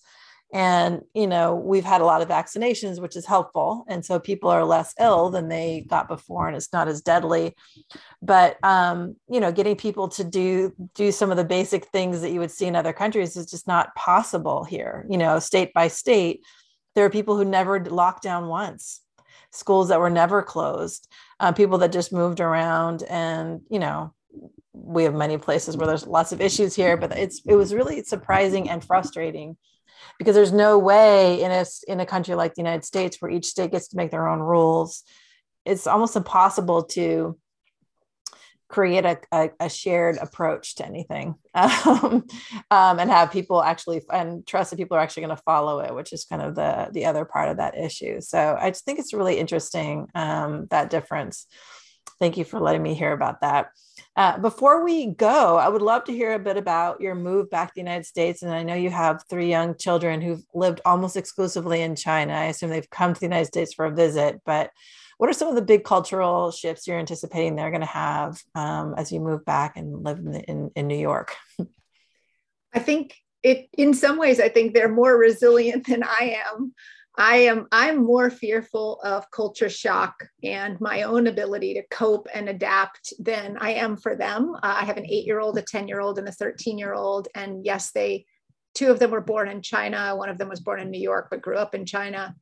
[0.52, 3.86] And you know we've had a lot of vaccinations which is helpful.
[3.88, 7.56] And so people are less ill than they got before and it's not as deadly.
[8.22, 12.32] But um, you know getting people to do do some of the basic things that
[12.32, 15.06] you would see in other countries is just not possible here.
[15.10, 16.44] You know state by state
[16.96, 19.02] there are people who never locked down once.
[19.52, 21.08] Schools that were never closed
[21.40, 24.14] uh, people that just moved around and you know
[24.74, 28.04] we have many places where there's lots of issues here, but it's it was really
[28.04, 29.58] surprising and frustrating
[30.18, 33.46] because there's no way in a in a country like the United States where each
[33.46, 35.04] state gets to make their own rules.
[35.66, 37.38] It's almost impossible to
[38.70, 42.26] create a, a, a shared approach to anything um,
[42.70, 45.94] um, and have people actually and trust that people are actually going to follow it
[45.94, 49.00] which is kind of the the other part of that issue so i just think
[49.00, 51.48] it's really interesting um, that difference
[52.20, 53.72] thank you for letting me hear about that
[54.20, 57.70] uh, before we go, I would love to hear a bit about your move back
[57.70, 58.42] to the United States.
[58.42, 62.34] And I know you have three young children who've lived almost exclusively in China.
[62.34, 64.72] I assume they've come to the United States for a visit, but
[65.20, 68.94] what are some of the big cultural shifts you're anticipating they're going to have um,
[68.98, 71.34] as you move back and live in, in, in New York?
[72.74, 76.74] I think it, in some ways, I think they're more resilient than I am.
[77.20, 82.48] I am I'm more fearful of culture shock and my own ability to cope and
[82.48, 84.56] adapt than I am for them.
[84.56, 88.26] Uh, I have an 8-year-old, a 10-year-old and a 13-year-old and yes they
[88.74, 91.28] two of them were born in China, one of them was born in New York
[91.30, 92.34] but grew up in China.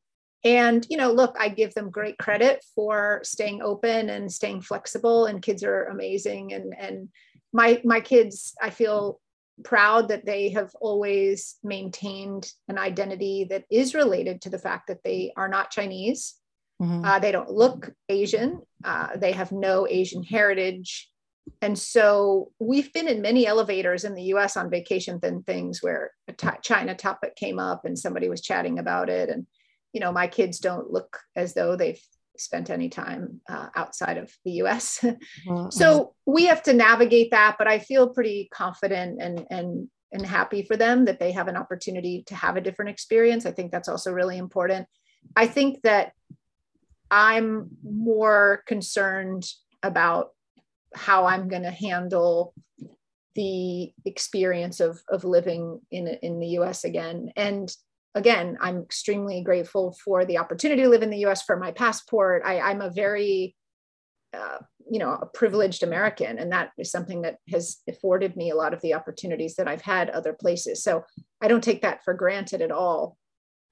[0.43, 5.25] And you know, look, I give them great credit for staying open and staying flexible
[5.25, 7.09] and kids are amazing and and
[7.51, 9.19] my my kids I feel
[9.63, 15.03] proud that they have always maintained an identity that is related to the fact that
[15.03, 16.35] they are not Chinese.
[16.81, 17.05] Mm-hmm.
[17.05, 18.61] Uh, they don't look Asian.
[18.83, 21.09] Uh, they have no Asian heritage.
[21.61, 26.11] And so we've been in many elevators in the US on vacation than things where
[26.27, 29.29] a t- China topic came up and somebody was chatting about it.
[29.29, 29.47] And,
[29.93, 32.01] you know, my kids don't look as though they've
[32.39, 35.03] spent any time uh, outside of the US.
[35.47, 35.69] Mm-hmm.
[35.71, 40.63] so we have to navigate that, but I feel pretty confident and, and, and happy
[40.63, 43.45] for them that they have an opportunity to have a different experience.
[43.45, 44.87] I think that's also really important.
[45.35, 46.11] I think that
[47.09, 49.47] I'm more concerned
[49.83, 50.29] about
[50.93, 52.53] how I'm going to handle
[53.35, 57.73] the experience of of living in in the US again and
[58.15, 62.43] again I'm extremely grateful for the opportunity to live in the US for my passport.
[62.45, 63.55] I, I'm a very
[64.33, 64.57] uh,
[64.89, 68.73] you know a privileged american and that is something that has afforded me a lot
[68.73, 70.83] of the opportunities that i've had other places.
[70.83, 71.03] So
[71.41, 73.17] i don't take that for granted at all.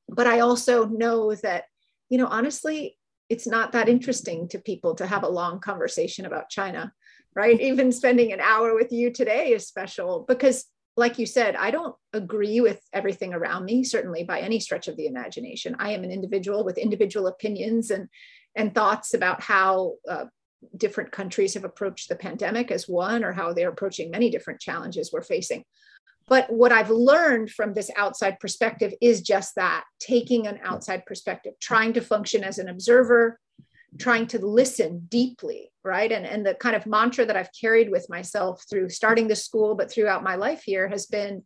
[0.09, 1.65] But i also know that
[2.09, 6.49] you know honestly it's not that interesting to people to have a long conversation about
[6.49, 6.93] china
[7.35, 7.59] right?
[7.59, 10.65] Even spending an hour with you today is special because
[10.97, 14.95] like you said i don't agree with everything around me certainly by any stretch of
[14.97, 18.07] the imagination i am an individual with individual opinions and
[18.55, 20.25] and thoughts about how uh,
[20.77, 25.11] different countries have approached the pandemic as one or how they're approaching many different challenges
[25.11, 25.63] we're facing.
[26.27, 31.53] But what I've learned from this outside perspective is just that taking an outside perspective,
[31.61, 33.39] trying to function as an observer,
[33.97, 36.11] trying to listen deeply, right?
[36.11, 39.75] And, and the kind of mantra that I've carried with myself through starting the school,
[39.75, 41.43] but throughout my life here has been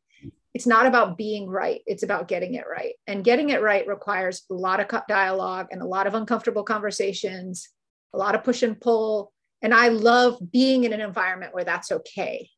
[0.55, 2.95] it's not about being right, it's about getting it right.
[3.05, 7.69] And getting it right requires a lot of dialogue and a lot of uncomfortable conversations
[8.13, 9.31] a lot of push and pull.
[9.61, 12.49] And I love being in an environment where that's okay.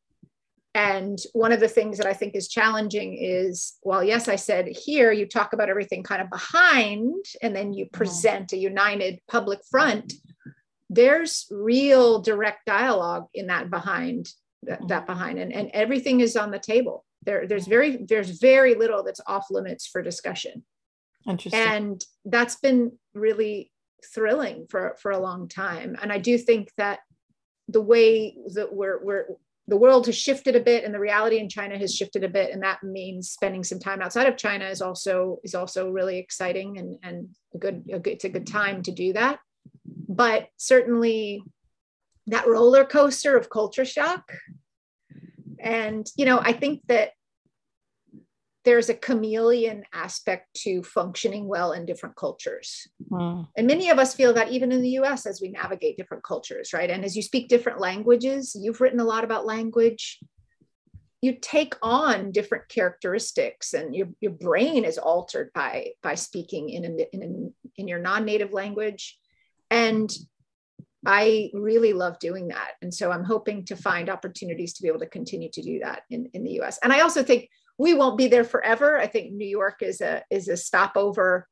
[0.74, 4.68] And one of the things that I think is challenging is, well, yes, I said
[4.68, 7.96] here you talk about everything kind of behind, and then you mm-hmm.
[7.96, 10.14] present a united public front.
[10.88, 14.30] There's real direct dialogue in that behind
[14.62, 14.86] that, mm-hmm.
[14.88, 17.04] that behind, and, and everything is on the table.
[17.24, 20.64] There, there's very there's very little that's off limits for discussion.
[21.28, 21.60] Interesting.
[21.60, 23.70] And that's been really
[24.04, 26.98] thrilling for for a long time and i do think that
[27.68, 29.26] the way that we're we're
[29.68, 32.52] the world has shifted a bit and the reality in china has shifted a bit.
[32.52, 36.78] And that means spending some time outside of china is also is also really exciting
[36.78, 39.38] and and a good, a good it's a good time to do that.
[39.86, 41.42] But certainly
[42.26, 44.32] that roller coaster of culture shock.
[45.58, 47.10] And you know i think that
[48.64, 52.86] there's a chameleon aspect to functioning well in different cultures.
[53.10, 53.48] Mm.
[53.56, 56.72] And many of us feel that even in the US as we navigate different cultures,
[56.72, 56.88] right?
[56.88, 60.20] And as you speak different languages, you've written a lot about language.
[61.20, 66.84] You take on different characteristics, and your, your brain is altered by, by speaking in,
[66.84, 69.18] a, in, a, in your non native language.
[69.70, 70.12] And
[71.04, 72.72] I really love doing that.
[72.80, 76.02] And so I'm hoping to find opportunities to be able to continue to do that
[76.10, 76.78] in, in the US.
[76.82, 77.48] And I also think
[77.78, 78.98] we won't be there forever.
[78.98, 81.48] I think New York is a is a stopover,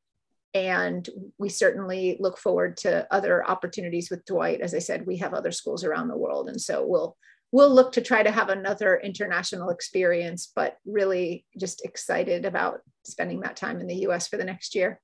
[0.55, 1.09] and
[1.39, 4.61] we certainly look forward to other opportunities with Dwight.
[4.61, 7.17] As I said, we have other schools around the world, and so we'll
[7.53, 10.53] we'll look to try to have another international experience.
[10.55, 14.29] But really, just excited about spending that time in the U.S.
[14.29, 15.01] for the next year.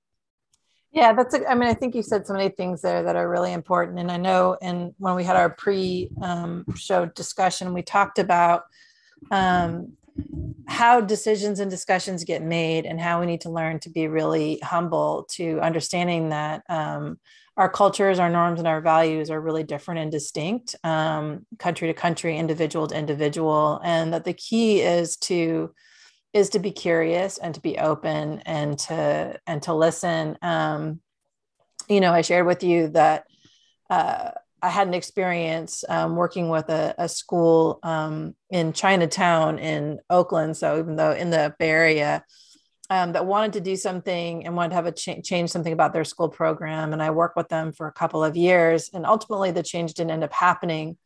[0.92, 1.34] Yeah, that's.
[1.34, 3.98] A, I mean, I think you said so many things there that are really important,
[3.98, 4.56] and I know.
[4.62, 8.64] And when we had our pre-show um, discussion, we talked about
[9.30, 9.92] um,
[10.66, 14.58] how decisions and discussions get made and how we need to learn to be really
[14.62, 17.18] humble to understanding that um,
[17.56, 21.94] our cultures our norms and our values are really different and distinct um, country to
[21.94, 25.72] country individual to individual and that the key is to
[26.32, 30.36] is to be curious and to be open and to and to listen.
[30.42, 31.00] Um,
[31.88, 33.24] you know i shared with you that
[33.88, 34.30] uh,
[34.62, 40.56] I had an experience um, working with a, a school um, in Chinatown in Oakland.
[40.56, 42.24] So even though in the Bay Area,
[42.88, 45.92] um, that wanted to do something and wanted to have a ch- change something about
[45.92, 49.50] their school program, and I worked with them for a couple of years, and ultimately
[49.50, 50.96] the change didn't end up happening.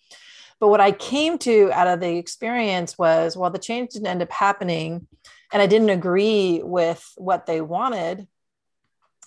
[0.58, 4.22] But what I came to out of the experience was, well, the change didn't end
[4.22, 5.06] up happening,
[5.52, 8.28] and I didn't agree with what they wanted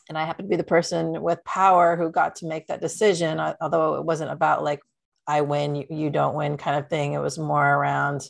[0.10, 3.40] and I happened to be the person with power who got to make that decision.
[3.62, 4.82] Although it wasn't about like
[5.26, 7.14] I win, you, you don't win kind of thing.
[7.14, 8.28] It was more around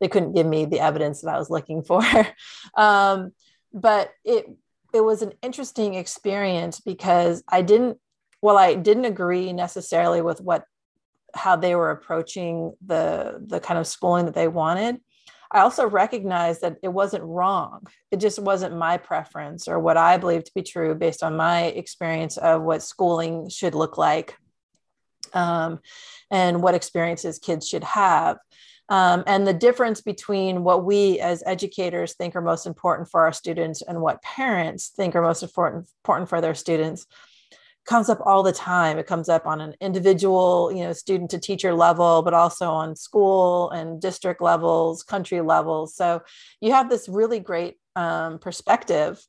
[0.00, 2.02] they couldn't give me the evidence that I was looking for.
[2.76, 3.32] um,
[3.72, 4.46] but it
[4.94, 7.98] it was an interesting experience because I didn't
[8.40, 10.64] well I didn't agree necessarily with what
[11.34, 15.00] how they were approaching the the kind of schooling that they wanted
[15.50, 17.86] I also recognized that it wasn't wrong.
[18.10, 21.64] It just wasn't my preference or what I believe to be true based on my
[21.64, 24.36] experience of what schooling should look like
[25.32, 25.80] um,
[26.30, 28.36] and what experiences kids should have.
[28.90, 33.32] Um, and the difference between what we as educators think are most important for our
[33.32, 37.06] students and what parents think are most important, important for their students
[37.88, 38.98] comes up all the time.
[38.98, 42.94] It comes up on an individual, you know, student to teacher level, but also on
[42.94, 45.96] school and district levels, country levels.
[45.96, 46.22] So
[46.60, 49.24] you have this really great um, perspective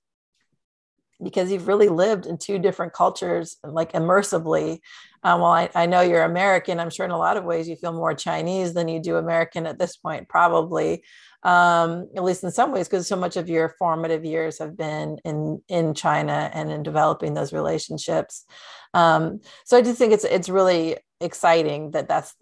[1.22, 4.80] because you've really lived in two different cultures like immersively.
[5.24, 7.76] Um, well I, I, know you're american i'm sure in a lot of ways you
[7.76, 11.04] feel more chinese than you do american at this point probably.
[11.42, 15.20] Um, at least in some ways because so much of your formative years have been
[15.24, 18.46] in in china and in developing those relationships.
[18.94, 22.36] Um, so i do think it's it's really exciting that that's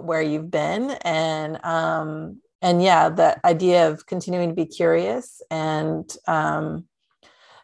[0.00, 0.90] where you've been.
[1.02, 6.84] And um, and yeah the idea of continuing to be curious and um,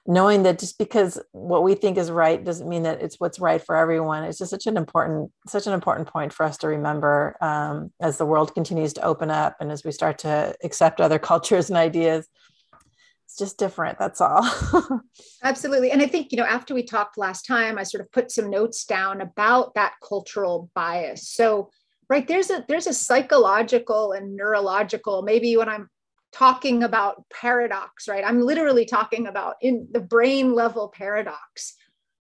[0.07, 3.63] knowing that just because what we think is right doesn't mean that it's what's right
[3.63, 4.25] for everyone.
[4.25, 8.19] It's just such an important such an important point for us to remember um, as
[8.19, 11.77] the world continues to open up and as we start to accept other cultures and
[11.77, 12.29] ideas.
[13.25, 14.49] It's just different that's all.
[15.43, 18.31] Absolutely and i think you know after we talked last time i sort of put
[18.31, 21.29] some notes down about that cultural bias.
[21.29, 21.71] So
[22.09, 25.91] right there's a there's a psychological and neurological maybe when i'm
[26.37, 28.25] talking about paradox, right?
[28.25, 31.75] I'm literally talking about in the brain level paradox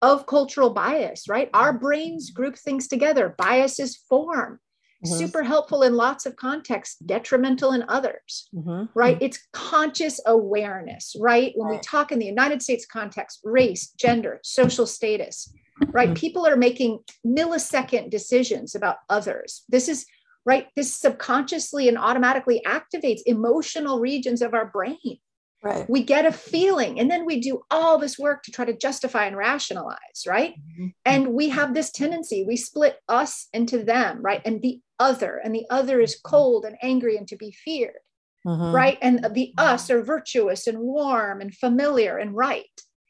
[0.00, 1.48] of cultural bias, right?
[1.54, 4.58] Our brains group things together, biases form.
[5.04, 5.18] Mm-hmm.
[5.18, 8.84] Super helpful in lots of contexts, detrimental in others, mm-hmm.
[8.94, 9.16] right?
[9.16, 9.24] Mm-hmm.
[9.24, 11.52] It's conscious awareness, right?
[11.56, 15.52] When we talk in the United States context, race, gender, social status,
[15.88, 16.08] right?
[16.08, 16.14] Mm-hmm.
[16.14, 19.64] People are making millisecond decisions about others.
[19.68, 20.06] This is
[20.44, 20.68] right?
[20.76, 25.18] This subconsciously and automatically activates emotional regions of our brain.
[25.62, 25.88] Right.
[25.88, 29.26] We get a feeling, and then we do all this work to try to justify
[29.26, 30.54] and rationalize, right?
[30.54, 30.86] Mm-hmm.
[31.04, 34.42] And we have this tendency, we split us into them, right?
[34.44, 36.28] And the other, and the other is mm-hmm.
[36.28, 38.00] cold and angry and to be feared,
[38.44, 38.74] mm-hmm.
[38.74, 38.98] right?
[39.00, 42.66] And the us are virtuous and warm and familiar and right.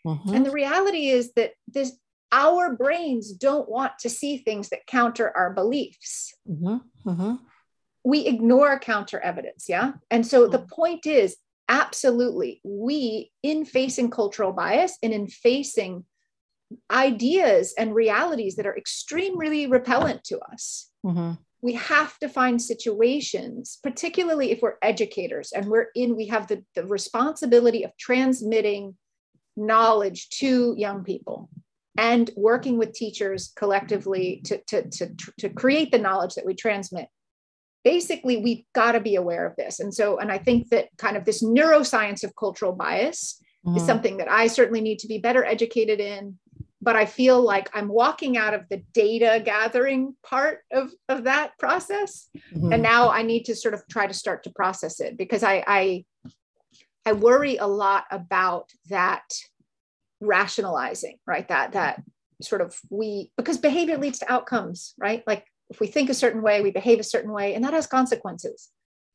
[0.07, 0.35] Mm-hmm.
[0.35, 1.97] And the reality is that this
[2.33, 6.35] our brains don't want to see things that counter our beliefs.
[6.49, 6.77] Mm-hmm.
[7.09, 7.35] Mm-hmm.
[8.05, 9.67] We ignore counter evidence.
[9.69, 9.93] Yeah.
[10.11, 11.37] And so the point is
[11.69, 16.05] absolutely, we, in facing cultural bias and in facing
[16.91, 21.33] ideas and realities that are extremely repellent to us, mm-hmm.
[21.61, 26.65] we have to find situations, particularly if we're educators and we're in, we have the,
[26.75, 28.97] the responsibility of transmitting
[29.55, 31.51] knowledge to young people
[31.97, 37.09] and working with teachers collectively to, to, to, to create the knowledge that we transmit
[37.85, 41.17] basically we've got to be aware of this and so and i think that kind
[41.17, 43.77] of this neuroscience of cultural bias mm-hmm.
[43.77, 46.39] is something that i certainly need to be better educated in
[46.81, 51.53] but i feel like i'm walking out of the data gathering part of of that
[51.59, 52.73] process mm-hmm.
[52.73, 55.65] and now i need to sort of try to start to process it because i
[55.67, 56.05] i
[57.05, 59.25] i worry a lot about that
[60.23, 61.47] rationalizing right?
[61.49, 62.03] That that
[62.41, 65.23] sort of we because behavior leads to outcomes right?
[65.27, 67.87] Like if we think a certain way we behave a certain way and that has
[67.87, 68.69] consequences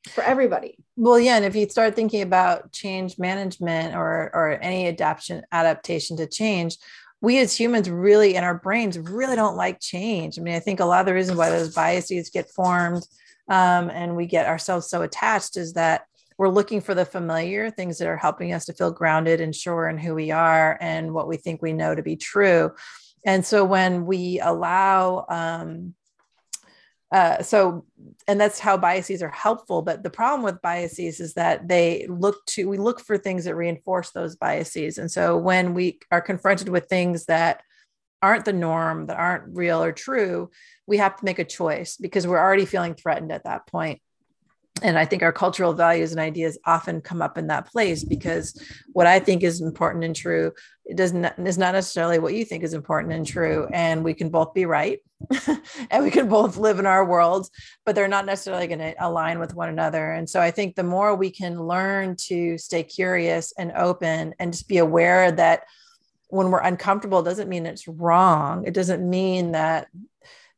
[0.10, 0.78] for everybody.
[0.96, 6.18] Well yeah and if you start thinking about change management or or any adaptation adaptation
[6.18, 6.78] to change
[7.20, 10.38] we as humans really in our brains really don't like change.
[10.38, 13.04] I mean i think a lot of the reasons why those biases get formed
[13.50, 16.06] um, and we get ourselves so attached is that
[16.38, 19.88] we're looking for the familiar things that are helping us to feel grounded and sure
[19.88, 22.72] in who we are and what we think we know to be true.
[23.26, 25.96] And so when we allow um,
[27.10, 27.86] uh, so
[28.28, 32.46] and that's how biases are helpful but the problem with biases is that they look
[32.46, 34.98] to we look for things that reinforce those biases.
[34.98, 37.62] And so when we are confronted with things that
[38.22, 40.50] aren't the norm that aren't real or true
[40.86, 44.02] we have to make a choice because we're already feeling threatened at that point
[44.84, 48.60] and I think our cultural values and ideas often come up in that place because
[48.94, 50.52] what I think is important and true
[50.88, 53.68] it doesn't is not necessarily what you think is important and true.
[53.74, 55.00] And we can both be right
[55.92, 57.52] and we can both live in our worlds,
[57.86, 60.12] but they're not necessarily going to align with one another.
[60.12, 64.54] And so I think the more we can learn to stay curious and open and
[64.54, 65.64] just be aware that
[66.30, 68.66] when we're uncomfortable doesn't mean it's wrong.
[68.66, 69.88] It doesn't mean that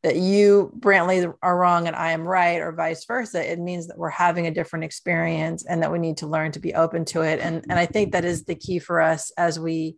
[0.03, 3.51] that you, Brantley, are wrong and I am right, or vice versa.
[3.51, 6.59] It means that we're having a different experience and that we need to learn to
[6.59, 7.39] be open to it.
[7.39, 9.97] And, and I think that is the key for us as we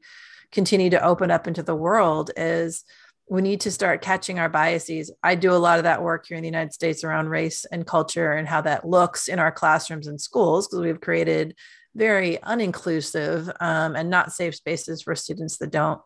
[0.51, 2.83] continue to open up into the world is
[3.29, 5.11] we need to start catching our biases.
[5.23, 7.87] I do a lot of that work here in the United States around race and
[7.87, 11.55] culture and how that looks in our classrooms and schools because we've created
[11.95, 16.01] very uninclusive um, and not safe spaces for students that don't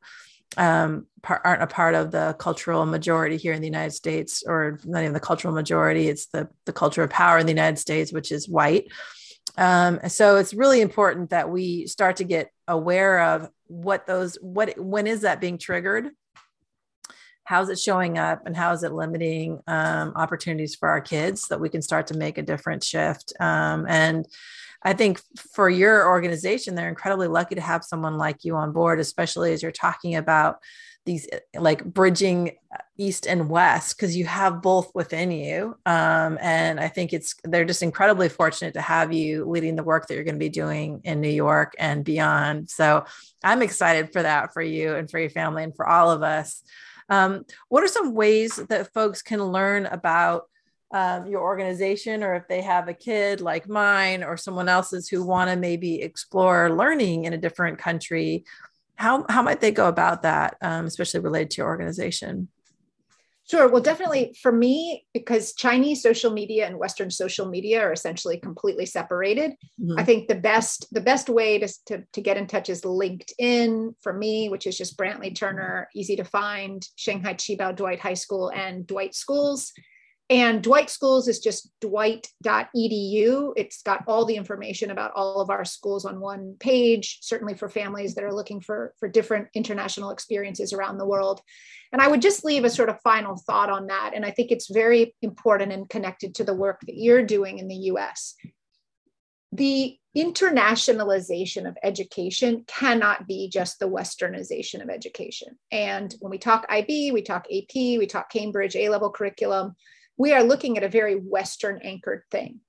[0.58, 4.80] um, par- aren't a part of the cultural majority here in the United States, or
[4.86, 6.08] not even the cultural majority.
[6.08, 8.92] It's the the culture of power in the United States, which is white.
[9.58, 14.78] Um, so it's really important that we start to get aware of what those what
[14.78, 16.10] when is that being triggered,
[17.46, 21.56] how's it showing up and how is it limiting um, opportunities for our kids so
[21.56, 24.26] that we can start to make a different shift um, and
[24.86, 25.22] i think
[25.54, 29.62] for your organization they're incredibly lucky to have someone like you on board especially as
[29.62, 30.60] you're talking about
[31.06, 31.28] these
[31.58, 32.58] like bridging
[32.98, 35.78] east and west because you have both within you.
[35.86, 40.08] Um, and i think it's they're just incredibly fortunate to have you leading the work
[40.08, 42.70] that you're going to be doing in new york and beyond.
[42.70, 43.06] So
[43.44, 46.64] i'm excited for that for you and for your family and for all of us.
[47.08, 50.46] Um, what are some ways that folks can learn about
[51.00, 55.20] um, your organization, or if they have a kid like mine or someone else's who
[55.34, 58.46] want to maybe explore learning in a different country?
[58.96, 62.48] How, how might they go about that, um, especially related to your organization?
[63.48, 63.68] Sure.
[63.70, 68.88] Well, definitely for me, because Chinese social media and Western social media are essentially completely
[68.88, 69.52] separated.
[69.80, 70.00] Mm-hmm.
[70.00, 73.94] I think the best the best way to, to, to get in touch is LinkedIn
[74.02, 78.50] for me, which is just Brantley Turner, easy to find, Shanghai Qibao Dwight High School
[78.50, 79.74] and Dwight Schools.
[80.30, 83.54] And Dwight Schools is just dwight.edu.
[83.56, 87.70] It's got all the information about all of our schools on one page, certainly for
[87.70, 91.42] families that are looking for, for different international experiences around the world.
[91.92, 94.14] And I would just leave a sort of final thought on that.
[94.16, 97.68] And I think it's very important and connected to the work that you're doing in
[97.68, 98.36] the US.
[99.52, 105.58] The internationalization of education cannot be just the westernization of education.
[105.72, 109.76] And when we talk IB, we talk AP, we talk Cambridge A level curriculum
[110.18, 112.60] we are looking at a very Western anchored thing.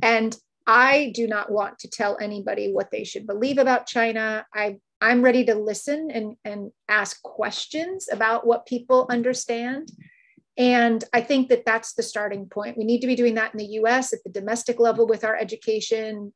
[0.00, 0.36] And
[0.66, 4.46] I do not want to tell anybody what they should believe about China.
[4.54, 9.90] I, I'm ready to listen and, and ask questions about what people understand.
[10.56, 12.78] And I think that that's the starting point.
[12.78, 15.36] We need to be doing that in the US at the domestic level with our
[15.36, 16.32] education.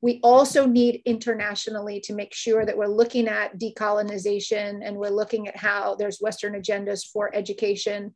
[0.00, 5.48] We also need internationally to make sure that we're looking at decolonization and we're looking
[5.48, 8.14] at how there's Western agendas for education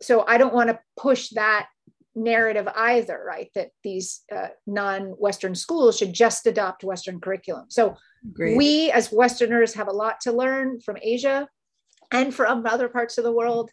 [0.00, 1.68] so I don't want to push that
[2.14, 3.50] narrative either, right?
[3.54, 7.66] That these uh, non Western schools should just adopt Western curriculum.
[7.68, 7.96] So
[8.32, 8.56] Great.
[8.56, 11.48] we as Westerners have a lot to learn from Asia
[12.10, 13.70] and from other parts of the world.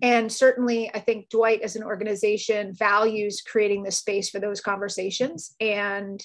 [0.00, 5.54] And certainly, I think Dwight as an organization values creating the space for those conversations
[5.60, 6.24] and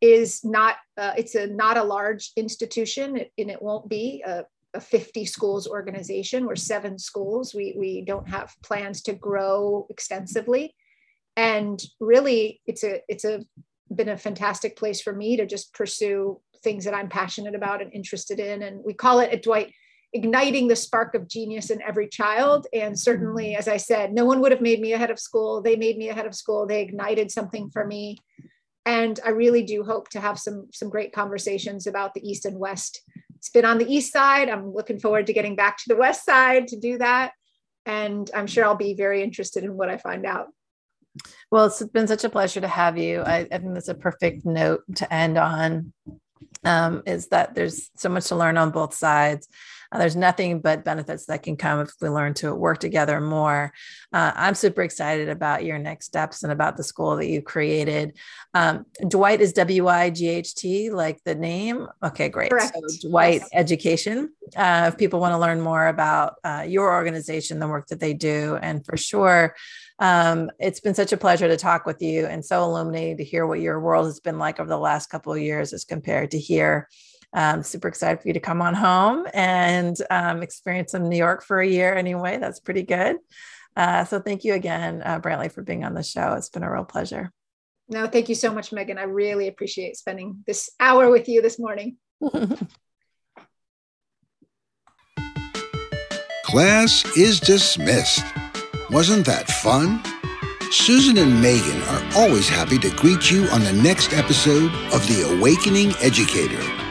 [0.00, 4.22] is not, uh, it's a not a large institution and it won't be.
[4.74, 6.46] A 50 schools organization.
[6.46, 7.54] We're seven schools.
[7.54, 10.74] We, we don't have plans to grow extensively.
[11.36, 13.42] And really, it's a it's a
[13.94, 17.92] been a fantastic place for me to just pursue things that I'm passionate about and
[17.92, 18.62] interested in.
[18.62, 19.72] And we call it at Dwight
[20.12, 22.66] igniting the spark of genius in every child.
[22.72, 25.62] And certainly, as I said, no one would have made me ahead of school.
[25.62, 26.66] They made me ahead of school.
[26.66, 28.18] They ignited something for me.
[28.84, 32.58] And I really do hope to have some some great conversations about the East and
[32.58, 33.00] West
[33.42, 34.48] it's been on the east side.
[34.48, 37.32] I'm looking forward to getting back to the west side to do that.
[37.84, 40.46] And I'm sure I'll be very interested in what I find out.
[41.50, 43.20] Well, it's been such a pleasure to have you.
[43.22, 45.92] I, I think that's a perfect note to end on.
[46.64, 49.48] Um, is that there's so much to learn on both sides.
[49.92, 53.72] Uh, there's nothing but benefits that can come if we learn to work together more.
[54.12, 58.16] Uh, I'm super excited about your next steps and about the school that you created.
[58.54, 61.86] Um, Dwight is W I G H T, like the name.
[62.02, 62.50] Okay, great.
[62.50, 62.74] Correct.
[62.74, 63.48] So Dwight yes.
[63.52, 64.32] Education.
[64.56, 68.14] Uh, if people want to learn more about uh, your organization, the work that they
[68.14, 69.54] do, and for sure,
[69.98, 73.46] um, it's been such a pleasure to talk with you and so illuminating to hear
[73.46, 76.38] what your world has been like over the last couple of years as compared to
[76.38, 76.88] here.
[77.34, 81.42] Um, super excited for you to come on home and um, experience some New York
[81.42, 82.38] for a year anyway.
[82.38, 83.16] That's pretty good.
[83.74, 86.34] Uh, so thank you again, uh, Brantley, for being on the show.
[86.34, 87.32] It's been a real pleasure.
[87.88, 88.98] No, thank you so much, Megan.
[88.98, 91.96] I really appreciate spending this hour with you this morning.
[96.44, 98.24] Class is dismissed.
[98.90, 100.02] Wasn't that fun?
[100.70, 105.36] Susan and Megan are always happy to greet you on the next episode of The
[105.38, 106.81] Awakening Educator.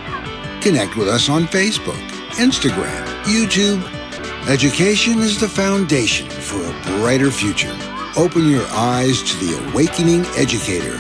[0.62, 2.00] Connect with us on Facebook,
[2.38, 3.82] Instagram, YouTube.
[4.48, 7.76] Education is the foundation for a brighter future.
[8.16, 10.98] Open your eyes to the awakening educator